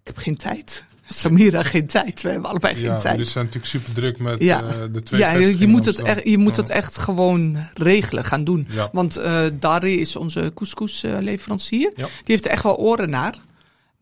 [0.03, 0.83] Ik heb geen tijd.
[1.05, 2.21] Samira, geen tijd.
[2.21, 3.13] We hebben allebei geen ja, tijd.
[3.15, 4.63] jullie zijn natuurlijk super druk met Ja.
[4.63, 6.61] eh, de twee Ja, je, moet, het echt, je moet Ja.
[6.61, 8.67] het echt gewoon regelen, gaan doen.
[8.91, 11.91] Want eh Dari is onze couscous-leverancier.
[11.95, 12.05] Ja.
[12.05, 13.35] Die heeft er echt wel oren naar.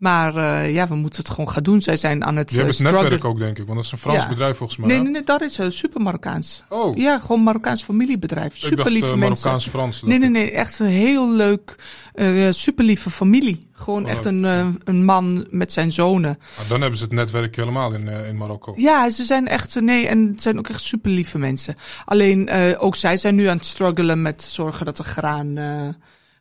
[0.01, 1.81] Maar eh, ja, we moeten het gewoon gaan doen.
[1.81, 3.63] Zij zijn aan het Die hebben eh, het netwerk ook, denk ik.
[3.65, 4.27] Want dat is een Frans Ja.
[4.29, 4.87] bedrijf volgens mij.
[4.87, 6.63] Nee, nee, nee, Dari is een super Marokkaans.
[6.69, 8.57] Oh, Ja, gewoon Marokkaans familiebedrijf.
[8.57, 9.27] Super dacht lieve eh, mensen.
[9.29, 10.01] Marokkaans-Frans.
[10.01, 10.51] Nee, nee, nee.
[10.51, 11.75] Echt een heel leuk,
[12.13, 13.69] eh super lieve familie.
[13.73, 14.11] Gewoon Oh.
[14.11, 16.35] echt een, eh, een man met zijn zonen.
[16.59, 18.73] Ah, dan hebben ze het netwerk helemaal in, eh, in Marokko.
[18.77, 21.75] Ja, ze zijn echt, eh, nee, en het zijn ook echt super lieve mensen.
[22.05, 25.87] Alleen, eh, ook zij zijn nu aan het struggelen met zorgen dat er graan eh,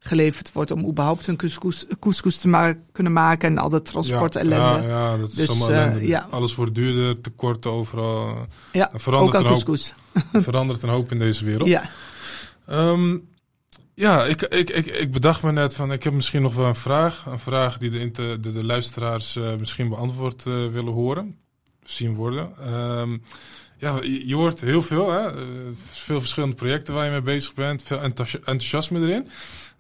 [0.03, 4.35] geleverd wordt om überhaupt hun couscous, couscous te ma kunnen maken en al dat transport
[4.35, 4.87] ja, ellende.
[4.87, 6.27] ja, ja, dat is Dus, allemaal eh, ja.
[6.31, 8.47] Alles wordt duurder, tekorten overal.
[8.73, 9.93] Ja, Er verandert, ook aan een hoop, couscous.
[10.33, 11.69] er verandert een hoop in deze wereld.
[11.69, 11.83] Ja.
[12.67, 13.17] Ehm,
[13.95, 16.75] ja, ik, ik, ik, ik bedacht me net van, ik heb misschien nog wel een
[16.75, 17.25] vraag.
[17.27, 21.37] Een vraag die de, de, de luisteraars eh, misschien beantwoord eh, willen horen.
[21.83, 22.51] Zien worden.
[22.67, 23.17] Ehm,
[23.77, 25.31] ja, je, je hoort heel veel, hè?
[25.91, 27.83] Veel verschillende projecten waar je mee bezig bent.
[27.83, 29.29] Veel enthousi- enthousiasme erin.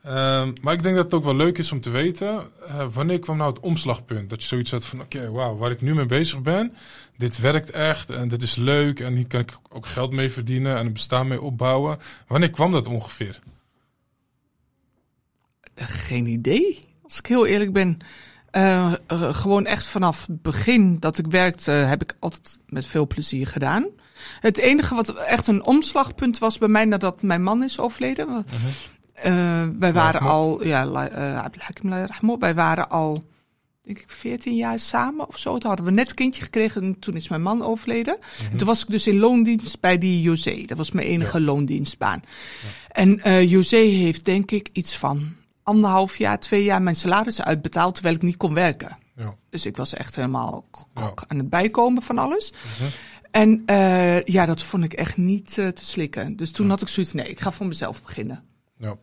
[0.02, 3.18] Ehm, maar ik denk dat het ook wel leuk is om te weten, eh, wanneer
[3.18, 4.30] kwam nou het omslagpunt?
[4.30, 6.74] Dat je zoiets had van, oké, wauw, waar ik nu mee bezig ben,
[7.16, 10.76] dit werkt echt en dit is leuk en hier kan ik ook geld mee verdienen
[10.76, 11.98] en een bestaan mee opbouwen.
[12.26, 13.40] Wanneer kwam dat ongeveer?
[15.74, 17.98] Geen idee, als ik heel eerlijk ben.
[18.50, 23.06] Eh, eh, gewoon echt vanaf het begin dat ik werkte, heb ik altijd met veel
[23.06, 23.86] plezier gedaan.
[24.40, 28.28] Het enige wat echt een omslagpunt was bij mij nadat mijn man is overleden.
[28.28, 28.44] Mhm.
[29.22, 30.82] Eh, wij waren al, ja,
[31.34, 33.22] Abdelhakim yarhamou, wij waren al,
[33.82, 35.58] denk ik, 14 jaar samen of zo.
[35.58, 38.16] Toen hadden we net een kindje gekregen en toen is mijn man overleden.
[38.18, 38.50] Mhm.
[38.50, 40.62] En toen was ik dus in loondienst bij die José.
[40.66, 42.22] Dat was mijn enige loondienstbaan.
[42.88, 47.94] En eh José heeft denk ik iets van anderhalf jaar, twee jaar mijn salaris uitbetaald
[47.94, 48.98] terwijl ik niet kon werken.
[49.16, 49.34] Ja.
[49.50, 50.64] Dus ik was echt helemaal.
[50.94, 51.04] Mhm.
[51.26, 52.52] aan het bijkomen van alles.
[53.30, 56.36] En eh, ja, dat vond ik echt niet te slikken.
[56.36, 58.42] Dus toen had ik zoiets, nee, ik ga voor mezelf beginnen.
[58.76, 58.96] Ja.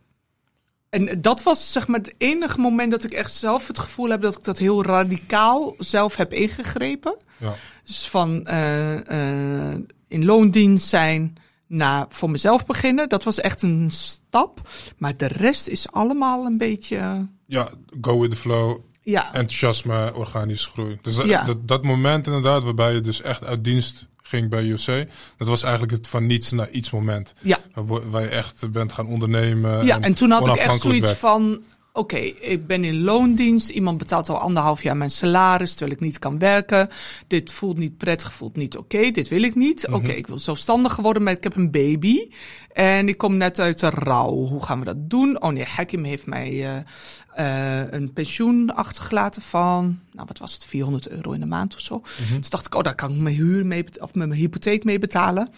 [0.90, 4.22] En dat was zeg maar het enige moment dat ik echt zelf het gevoel heb
[4.22, 7.16] dat ik dat heel radicaal zelf heb ingegrepen.
[7.36, 7.54] Ja.
[7.84, 9.78] Dus van eh, eh,
[10.08, 11.36] in loondienst zijn
[11.66, 13.08] naar voor mezelf beginnen.
[13.08, 14.68] Dat was echt een stap.
[14.98, 17.26] Maar de rest is allemaal een beetje.
[17.46, 17.68] ja,
[18.00, 18.78] go with the flow.
[19.02, 20.98] Ja, enthousiasme, organische groei.
[21.02, 21.44] Dus dat, Ja.
[21.44, 25.62] dat, dat moment inderdaad, waarbij je dus echt uit dienst ging bij UC, dat was
[25.62, 27.34] eigenlijk het van niets naar iets moment.
[27.42, 27.58] ja.
[27.74, 29.84] Waar, je echt bent gaan ondernemen.
[29.84, 31.62] Ja, en toen had ik echt zoiets van:
[31.98, 33.68] oké, ik ben in loondienst.
[33.68, 36.88] Iemand betaalt al anderhalf jaar mijn salaris terwijl ik niet kan werken.
[37.26, 39.10] Dit voelt niet prettig, voelt niet oké.
[39.10, 39.86] dit wil ik niet.
[39.86, 39.94] Mhm.
[39.96, 42.28] Oké, ik wil zelfstandiger worden, maar ik heb een baby.
[42.72, 44.30] En ik kom net uit de rouw.
[44.34, 45.42] Hoe gaan we dat doen?
[45.42, 50.64] Oh nee, Hakim heeft mij eh, eh, een pensioen achtergelaten van, nou wat was het,
[50.64, 52.02] 400 euro in de maand of zo.
[52.38, 55.48] Dus dacht ik, oh daar kan ik mijn huur mee, of mijn hypotheek mee betalen.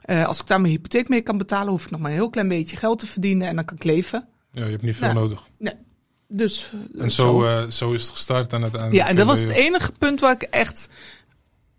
[0.00, 2.30] Eh, als ik daar mijn hypotheek mee kan betalen, hoef ik nog maar een heel
[2.30, 4.28] klein beetje geld te verdienen en dan kan ik leven.
[4.52, 5.12] Ja, je hebt niet veel Ja.
[5.12, 5.46] nodig.
[5.58, 5.74] Nee.
[6.32, 9.02] Dus En zo, eh, zo is het gestart en uiteindelijk...
[9.02, 10.88] ja, en dat was het enige punt waar ik echt,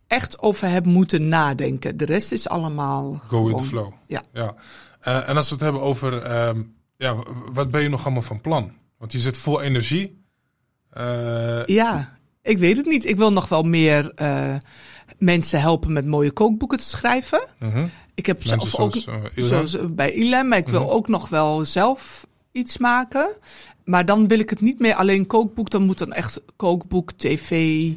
[0.08, 1.97] echt over heb moeten nadenken.
[1.97, 3.22] De rest is allemaal.
[3.28, 3.91] Go the flow.
[4.08, 4.24] Ja.
[4.34, 4.56] ja.
[4.99, 6.22] Eh, en als we het hebben over...
[6.22, 6.62] ehm,
[6.97, 7.16] ja,
[7.52, 8.72] wat ben je nog allemaal van plan?
[8.97, 10.24] Want je zit vol energie.
[10.89, 13.06] Eh, Ja, ik weet het niet.
[13.06, 14.14] Ik wil nog wel meer
[15.18, 17.41] mensen helpen met mooie kookboeken te schrijven.
[17.60, 17.88] mhm.
[18.16, 18.91] Ik heb Mensen zelf ook.
[18.95, 19.68] zoals, Ilham.
[19.68, 20.89] Zoals bij Ilem, maar ik wil Mhm.
[20.89, 23.36] ook nog wel zelf iets maken.
[23.91, 25.69] Maar dan wil ik het niet meer alleen kookboek.
[25.69, 27.91] Dan moet dan echt kookboek, tv.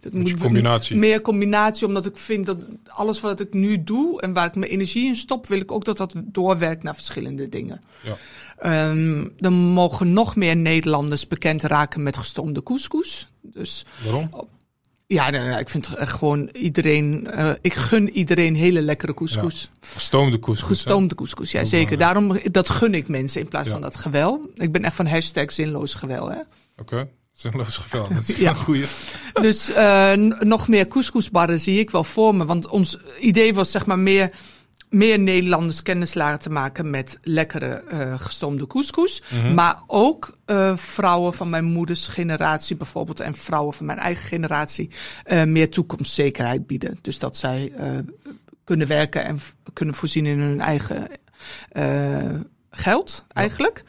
[0.00, 0.96] Dat Moet combinatie.
[0.96, 4.70] Meer combinatie, omdat ik vind dat alles wat ik nu doe en waar ik mijn
[4.70, 7.80] energie in stop, wil ik ook dat dat doorwerkt naar verschillende dingen.
[8.02, 8.16] Ja.
[8.58, 13.28] Ehm, dan mogen nog meer Nederlanders bekend raken met gestoomde couscous.
[13.40, 14.28] Dus Waarom?
[15.12, 17.26] Ja, nee, nee, ik vind echt gewoon iedereen.
[17.30, 19.70] eh, ik gun iedereen hele lekkere couscous.
[19.80, 20.68] Gestoomde couscous.
[20.78, 21.98] Gestoomde couscous, ja Ook zeker.
[21.98, 23.72] Daarom, dat gun ik mensen in plaats Ja.
[23.72, 24.50] van dat gewel.
[24.54, 26.38] Ik ben echt van hashtag zinloos gewel, hè.
[26.76, 28.08] Oké, zinloos gevel.
[28.14, 28.50] Dat is Ja.
[28.50, 28.84] een goeie.
[29.40, 32.44] Dus eh, nog meer couscousbarren zie ik wel voor me.
[32.44, 34.32] Want ons idee was zeg maar meer,
[34.92, 39.22] meer Nederlanders kennis laten maken met lekkere eh gestoomde couscous.
[39.32, 39.54] Mhm.
[39.54, 44.90] Maar ook eh, vrouwen van mijn moeders generatie bijvoorbeeld en vrouwen van mijn eigen generatie
[45.24, 46.98] eh, meer toekomstzekerheid bieden.
[47.00, 47.72] Dus dat zij
[48.64, 49.40] kunnen werken en
[49.72, 51.08] kunnen voorzien in hun eigen
[52.70, 53.84] geld eigenlijk.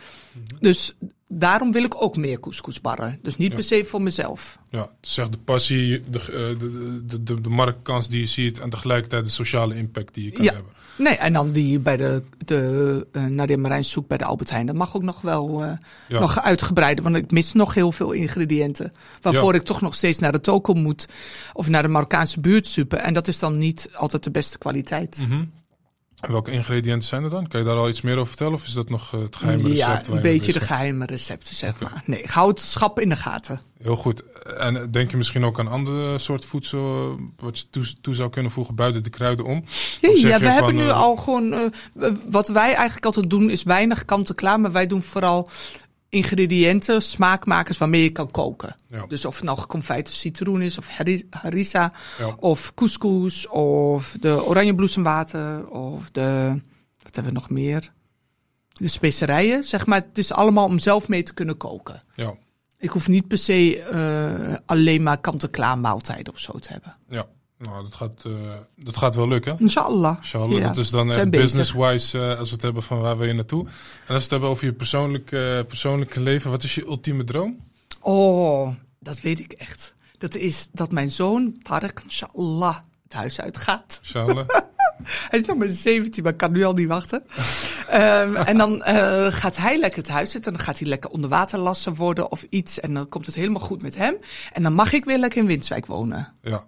[0.60, 0.96] Dus
[1.28, 3.20] daarom wil ik ook meer couscousbarren.
[3.22, 3.56] Dus niet Ja.
[3.56, 4.60] per se voor mezelf.
[4.70, 6.20] Ja, zeg de passie, de,
[6.60, 10.32] de, de, de, de marktkans die je ziet en tegelijkertijd de sociale impact die je
[10.32, 10.54] kan Ja.
[10.54, 10.72] hebben.
[10.96, 14.66] Nee, en dan die bij de, de uh, soep bij de Albert Heijn.
[14.66, 15.62] Dat mag ook nog wel
[16.08, 16.20] Ja.
[16.20, 18.92] nog uitgebreider, want ik mis nog heel veel ingrediënten.
[19.22, 19.60] Waarvoor Ja.
[19.60, 21.08] ik toch nog steeds naar de toko moet
[21.54, 23.04] of naar de Marokkaanse buurtsuppen.
[23.04, 25.26] En dat is dan niet altijd de beste kwaliteit.
[25.30, 25.44] Mhm.
[26.24, 27.48] En welke ingrediënten zijn er dan?
[27.48, 30.08] Kan je daar al iets meer over vertellen of is dat nog het geheime recept?
[30.08, 32.04] ja, een beetje de geheime recepten, zeg maar.
[32.06, 33.62] Nee, ik hou het schap in de gaten.
[33.82, 34.24] Heel goed.
[34.58, 38.52] En denk je misschien ook aan andere soort voedsel wat je toe, toe zou kunnen
[38.52, 39.64] voegen buiten de kruiden om?
[40.02, 41.54] Ja, Of we van, hebben nu eh, al gewoon.
[41.54, 44.60] eh, wat wij eigenlijk altijd doen, is weinig kant-en-klaar.
[44.60, 45.50] Maar wij doen vooral
[46.14, 48.76] ingrediënten, smaakmakers waarmee je kan koken.
[48.90, 49.06] Ja.
[49.08, 52.36] Dus of het nou geconfijte citroen is, of hari- harissa, Ja.
[52.40, 56.60] of couscous, of de oranjebloesemwater, of de.
[57.04, 57.92] Wat hebben we nog meer?
[58.74, 60.00] De specerijen, zeg maar.
[60.08, 62.02] Het is allemaal om zelf mee te kunnen koken.
[62.16, 62.34] Ja,
[62.80, 66.96] Ik hoef niet per se eh, alleen maar kant-en-klaar maaltijden of zo te hebben.
[67.10, 67.26] ja.
[67.64, 68.32] Nou, dat gaat, eh,
[68.76, 69.60] dat gaat wel lukken.
[69.60, 70.18] Inshallah.
[70.18, 70.58] Inshallah.
[70.58, 73.34] Ja, dat is dan echt business-wise eh, als we het hebben van waar wil je
[73.34, 73.66] naartoe.
[73.66, 77.60] En als we het hebben over je persoonlijke, persoonlijke leven, wat is je ultieme droom?
[78.00, 79.94] Oh, dat weet ik echt.
[80.18, 84.00] Dat is dat mijn zoon, Tarek, inshallah, het huis uitgaat.
[84.02, 84.48] Inshallah.
[85.30, 87.24] Hij is nog maar 17, maar ik kan nu al niet wachten.
[87.90, 90.54] Ehm, en dan eh, gaat hij lekker het huis zitten.
[90.54, 92.80] Dan gaat hij lekker onder water lassen worden of iets.
[92.80, 94.16] En dan komt het helemaal goed met hem.
[94.54, 96.34] En dan mag ik weer lekker in Winterswijk wonen.
[96.42, 96.64] ja.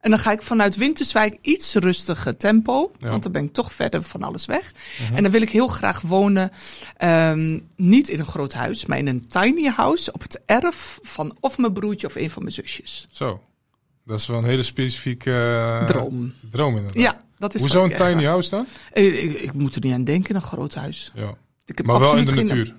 [0.00, 2.92] En dan ga ik vanuit Winterswijk iets rustiger tempo.
[2.98, 3.08] Ja.
[3.08, 4.72] Want dan ben ik toch verder van alles weg.
[5.14, 6.50] En dan wil ik heel graag wonen.
[6.96, 10.12] ehm, niet in een groot huis, maar in een tiny house.
[10.12, 13.06] Op het erf van of mijn broertje of een van mijn zusjes.
[13.10, 13.42] Zo.
[14.04, 16.32] Dat is wel een hele specifieke eh, Droom.
[16.50, 17.02] droom inderdaad.
[17.02, 18.66] Ja, dat is Hoezo een tiny graag- house dan?
[18.92, 21.12] Ik, ik, ik moet er niet aan denken, een groot huis.
[21.14, 21.34] Ja.
[21.64, 22.74] Ik heb Maar wel in de geen- natuur.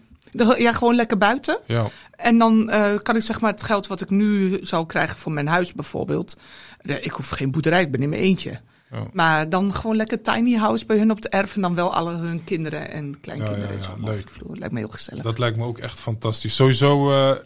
[0.58, 1.60] Ja, gewoon lekker buiten.
[1.66, 1.90] Ja,
[2.30, 5.32] En dan eh, kan ik zeg maar het geld wat ik nu zou krijgen voor
[5.32, 6.38] mijn huis bijvoorbeeld.
[6.82, 8.60] Ik hoef geen boerderij, ik ben in mijn eentje.
[8.92, 9.04] Ja.
[9.14, 11.56] Maar dan gewoon lekker tiny house bij hun op het erf.
[11.56, 13.74] En dan wel alle hun kinderen en kleinkinderen.
[13.74, 14.34] Ja, ja, ja, leuk.
[14.34, 14.58] de.
[14.58, 15.24] Lijkt me heel gezellig.
[15.24, 16.56] dat lijkt me ook echt fantastisch.
[16.56, 17.38] Sowieso, eh,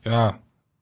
[0.00, 0.38] ja,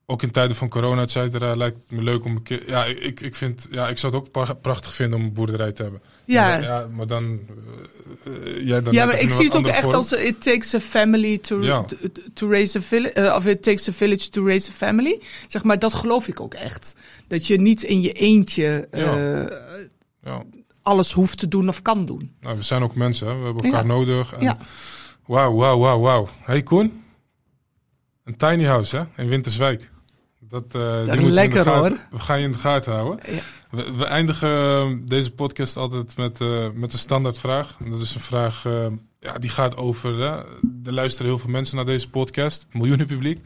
[0.09, 2.63] ook in tijden van corona, et cetera, lijkt het me leuk om een keer...
[2.67, 5.71] Ja, ik, ik, vind, ja, ik zou het ook pra- prachtig vinden om een boerderij
[5.71, 6.01] te hebben.
[6.25, 7.39] ja, Maar, ja, ja, maar dan...
[8.23, 9.93] eh, eh, jij dan net maar ik zie het ook echt vorm.
[9.95, 11.83] als eh, it takes a family to, Ja.
[11.83, 11.95] to,
[12.33, 13.33] to raise a village.
[13.35, 15.21] of it takes a village to raise a family.
[15.47, 16.95] Zeg maar, dat geloof ik ook echt.
[17.27, 19.15] Dat je niet in je eentje Ja.
[19.43, 19.57] eh,
[20.23, 20.43] Ja.
[20.81, 22.31] alles hoeft te doen of kan doen.
[22.41, 23.37] Nou, we zijn ook mensen, hè.
[23.37, 23.87] we hebben elkaar Ja.
[23.87, 24.33] nodig.
[24.33, 24.57] En Ja.
[25.25, 26.27] Wauw, wauw, wauw, wauw.
[26.41, 27.03] Hey Koen,
[28.23, 29.89] een tiny house hè, in Winterswijk.
[30.49, 31.97] Dat, eh, moeten we in de lekker, hoor.
[32.09, 33.33] We gaan je in de gaten houden.
[33.33, 33.39] Ja.
[33.71, 37.75] We, we eindigen eh, deze podcast altijd met, eh, met een standaardvraag.
[37.83, 38.87] En dat is een vraag eh,
[39.19, 40.19] ja, die gaat over...
[40.19, 40.37] Hè,
[40.83, 42.65] er luisteren heel veel mensen naar deze podcast.
[42.71, 43.39] Miljoenen publiek.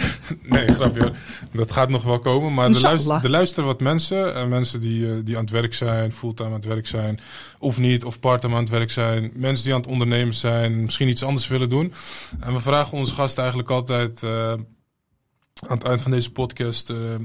[0.42, 1.16] nee, grapje hoor.
[1.52, 2.54] Dat gaat nog wel komen.
[2.54, 4.34] Maar er, luisteren, er luisteren wat mensen.
[4.34, 7.20] En mensen die, eh, die aan het werk zijn, fulltime aan het werk zijn.
[7.58, 9.30] Of niet, of parttime aan het werk zijn.
[9.34, 10.82] Mensen die aan het ondernemen zijn.
[10.82, 11.92] Misschien iets anders willen doen.
[12.40, 14.22] En we vragen onze gasten eigenlijk altijd...
[15.66, 16.90] aan het eind van deze podcast...
[16.90, 17.20] eh, eh,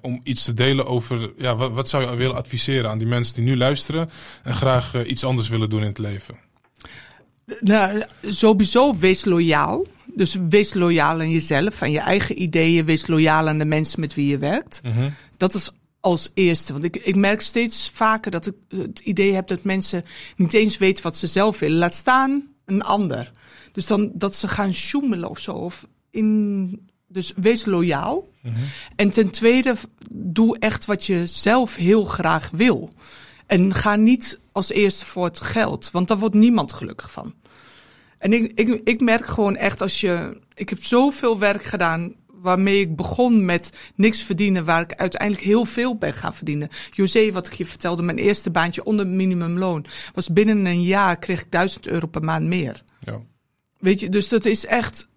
[0.00, 1.32] om iets te delen over...
[1.36, 4.10] Ja, wat, wat zou je willen adviseren aan die mensen die nu luisteren...
[4.42, 6.38] en graag eh, iets anders willen doen in het leven?
[7.60, 9.86] Nou, sowieso wees loyaal.
[10.14, 12.84] Dus wees loyaal aan jezelf, aan je eigen ideeën.
[12.84, 14.80] Wees loyaal aan de mensen met wie je werkt.
[15.36, 16.72] Dat is als eerste.
[16.72, 20.02] Want ik, ik merk steeds vaker dat ik het idee heb dat mensen
[20.36, 21.78] niet eens weten wat ze zelf willen.
[21.78, 23.32] Laat staan een ander.
[23.72, 25.52] Dus dan dat ze gaan sjoemelen of zo.
[25.52, 28.28] Of in, dus wees loyaal.
[28.96, 29.74] En ten tweede,
[30.14, 32.92] doe echt wat je zelf heel graag wil.
[33.46, 37.34] En ga niet als eerste voor het geld, want daar wordt niemand gelukkig van.
[38.18, 40.40] En ik, ik, ik merk gewoon echt als je.
[40.54, 45.64] Ik heb zoveel werk gedaan waarmee ik begon met niks verdienen, waar ik uiteindelijk heel
[45.64, 46.68] veel ben gaan verdienen.
[46.90, 49.84] José, wat ik je vertelde, mijn eerste baantje onder minimumloon,
[50.14, 52.82] was binnen een jaar kreeg ik 1000 euro per maand meer.
[53.00, 53.20] Ja.
[53.78, 55.08] Weet je, dus dat is echt.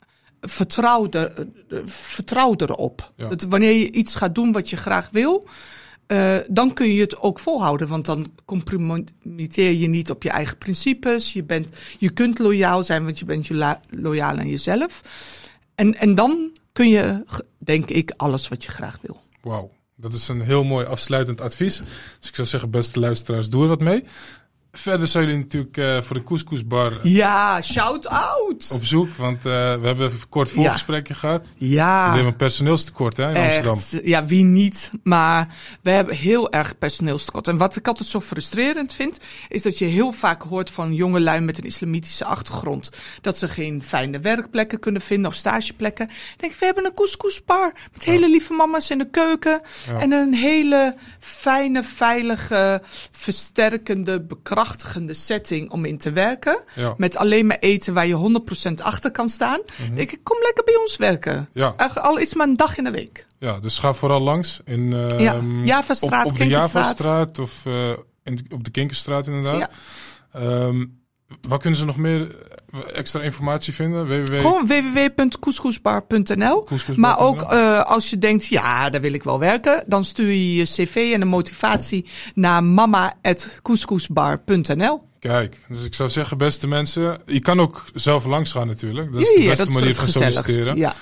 [0.46, 1.48] Vertrouw, er,
[1.86, 3.12] vertrouw erop.
[3.16, 3.30] Ja.
[3.30, 5.48] Dat wanneer je iets gaat doen wat je graag wil,
[6.08, 7.88] eh, dan kun je het ook volhouden.
[7.88, 11.34] Want dan compromitteer je niet op je eigen principes.
[11.34, 11.68] Je, bent,
[11.98, 13.50] je kunt loyaal zijn, want je bent
[13.90, 15.02] loyaal aan jezelf.
[15.76, 17.24] En, en dan kun je,
[17.58, 19.22] denk ik, alles wat je graag wil.
[19.42, 21.78] Wauw, dat is een heel mooi afsluitend advies.
[22.20, 24.04] Dus ik zou zeggen, beste luisteraars, doe er wat mee.
[24.76, 28.72] Verder zijn jullie natuurlijk eh, voor de Couscousbar Ja, shout out!
[28.74, 29.16] op zoek.
[29.16, 31.48] Want eh, we hebben een kort voorgesprekje gehad.
[31.58, 32.06] We Ja.
[32.08, 34.08] hebben een personeelstekort hè, in Amsterdam.
[34.10, 34.92] Ja, wie niet?
[35.04, 37.48] Maar we hebben heel erg personeelstekort.
[37.48, 39.18] En wat ik altijd zo frustrerend vind,
[39.50, 42.90] is dat je heel vaak hoort van jongelui met een islamitische achtergrond.
[43.22, 46.08] Dat ze geen fijne werkplekken kunnen vinden of stageplekken.
[46.08, 49.62] Dan denk ik, we hebben een couscousbar met hele lieve mama's in de keuken.
[49.88, 50.00] Ja.
[50.00, 54.62] En een hele fijne, veilige, versterkende, bekrachtigende
[55.08, 56.64] setting om in te werken.
[56.76, 56.94] Ja.
[56.98, 59.60] Met alleen maar eten waar je 100% achter kan staan.
[59.78, 59.96] Mhm.
[59.96, 61.50] denk ik, kom lekker bij ons werken.
[61.52, 61.76] Ja.
[61.96, 63.28] Al is maar een dag in de week.
[63.40, 66.48] ja, dus ga vooral langs in eh, Ja, Javastraat, op, op de.
[66.48, 67.90] Javastraat of eh,
[68.24, 69.60] in, op de Kinkerstraat inderdaad.
[69.60, 69.70] Ja.
[70.40, 70.86] Ehm,
[71.48, 72.36] waar kunnen ze nog meer
[72.72, 74.08] eh, extra informatie vinden?
[74.08, 74.40] www.
[74.40, 76.64] Gewoon www.couscousbar.nl.
[76.64, 76.96] Couscousbar.nl.
[76.98, 80.56] Maar ook eh, als je denkt, ja, daar wil ik wel werken, dan stuur je
[80.56, 85.04] je cv en een motivatie naar mama.couscousbar.nl.
[85.20, 89.14] Kijk, dus ik zou zeggen, beste mensen, je kan ook zelf langs gaan natuurlijk.
[89.14, 90.78] Dat is Ja, de beste manier van solliciteren.
[90.78, 90.94] Ja.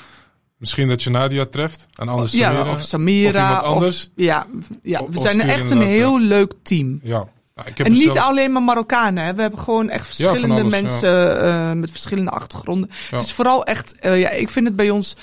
[0.58, 2.72] Misschien dat je Nadia treft en anders ja, Samira.
[2.72, 3.30] of Samira.
[3.30, 4.10] Of iemand anders.
[4.16, 4.46] ja,
[4.84, 7.00] ja, we of zijn echt een inderdaad, heel leuk team.
[7.04, 7.28] Ja.
[7.62, 9.24] Nou, ik heb En er niet alleen maar Marokkanen.
[9.24, 9.34] Hè.
[9.34, 12.90] We hebben gewoon echt Ja, verschillende alles, mensen eh, met verschillende achtergronden.
[12.90, 13.18] Ja.
[13.18, 15.16] Het is vooral echt, eh, ja, ik vind het bij ons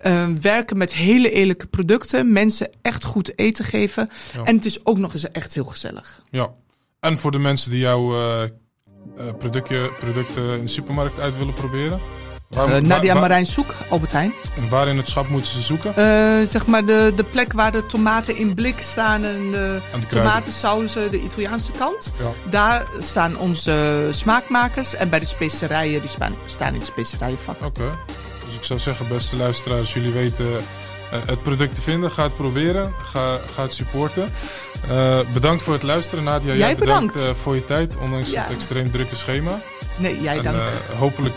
[0.00, 2.32] eh, werken met hele eerlijke producten.
[2.32, 4.08] Mensen echt goed eten geven.
[4.44, 6.22] En het is ook nog eens echt heel gezellig.
[6.30, 6.52] Ja.
[7.00, 8.12] En voor de mensen die jouw
[9.38, 12.00] productje, producten in de supermarkt uit willen proberen.
[12.54, 14.32] Waar, Eh, Nadia waar- Marijn Soek, Albert Heijn.
[14.56, 15.96] en waar in het schap moeten ze zoeken?
[15.96, 20.06] Eh, zeg maar de, de plek waar de tomaten in blik staan en de de
[20.06, 22.12] tomatensauzen, de Italiaanse kant.
[22.18, 22.50] Ja.
[22.50, 24.94] Daar staan onze smaakmakers.
[24.94, 27.56] En bij de specerijen, die staan, staan in de specerijenvak.
[27.64, 27.84] Oké.
[28.46, 30.46] Dus ik zou zeggen, beste luisteraars, jullie weten
[31.10, 32.10] eh, het product te vinden.
[32.10, 32.92] Ga het proberen.
[33.12, 34.32] Ga, ga het supporten.
[35.32, 36.48] Bedankt voor het luisteren, Nadia.
[36.48, 37.38] Jij, Jij bedankt bedankt.
[37.38, 38.42] voor je tijd, ondanks Ja.
[38.42, 39.60] het extreem drukke schema.
[39.96, 40.58] Nee, jij en, dank.
[40.98, 41.36] hopelijk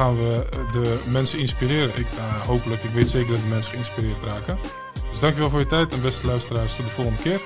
[0.00, 1.98] gaan we de mensen inspireren.
[1.98, 4.58] Ik, eh, hopelijk, ik weet zeker dat de mensen geïnspireerd raken.
[5.10, 7.40] Dus dankjewel voor je tijd en beste luisteraars, tot de volgende keer.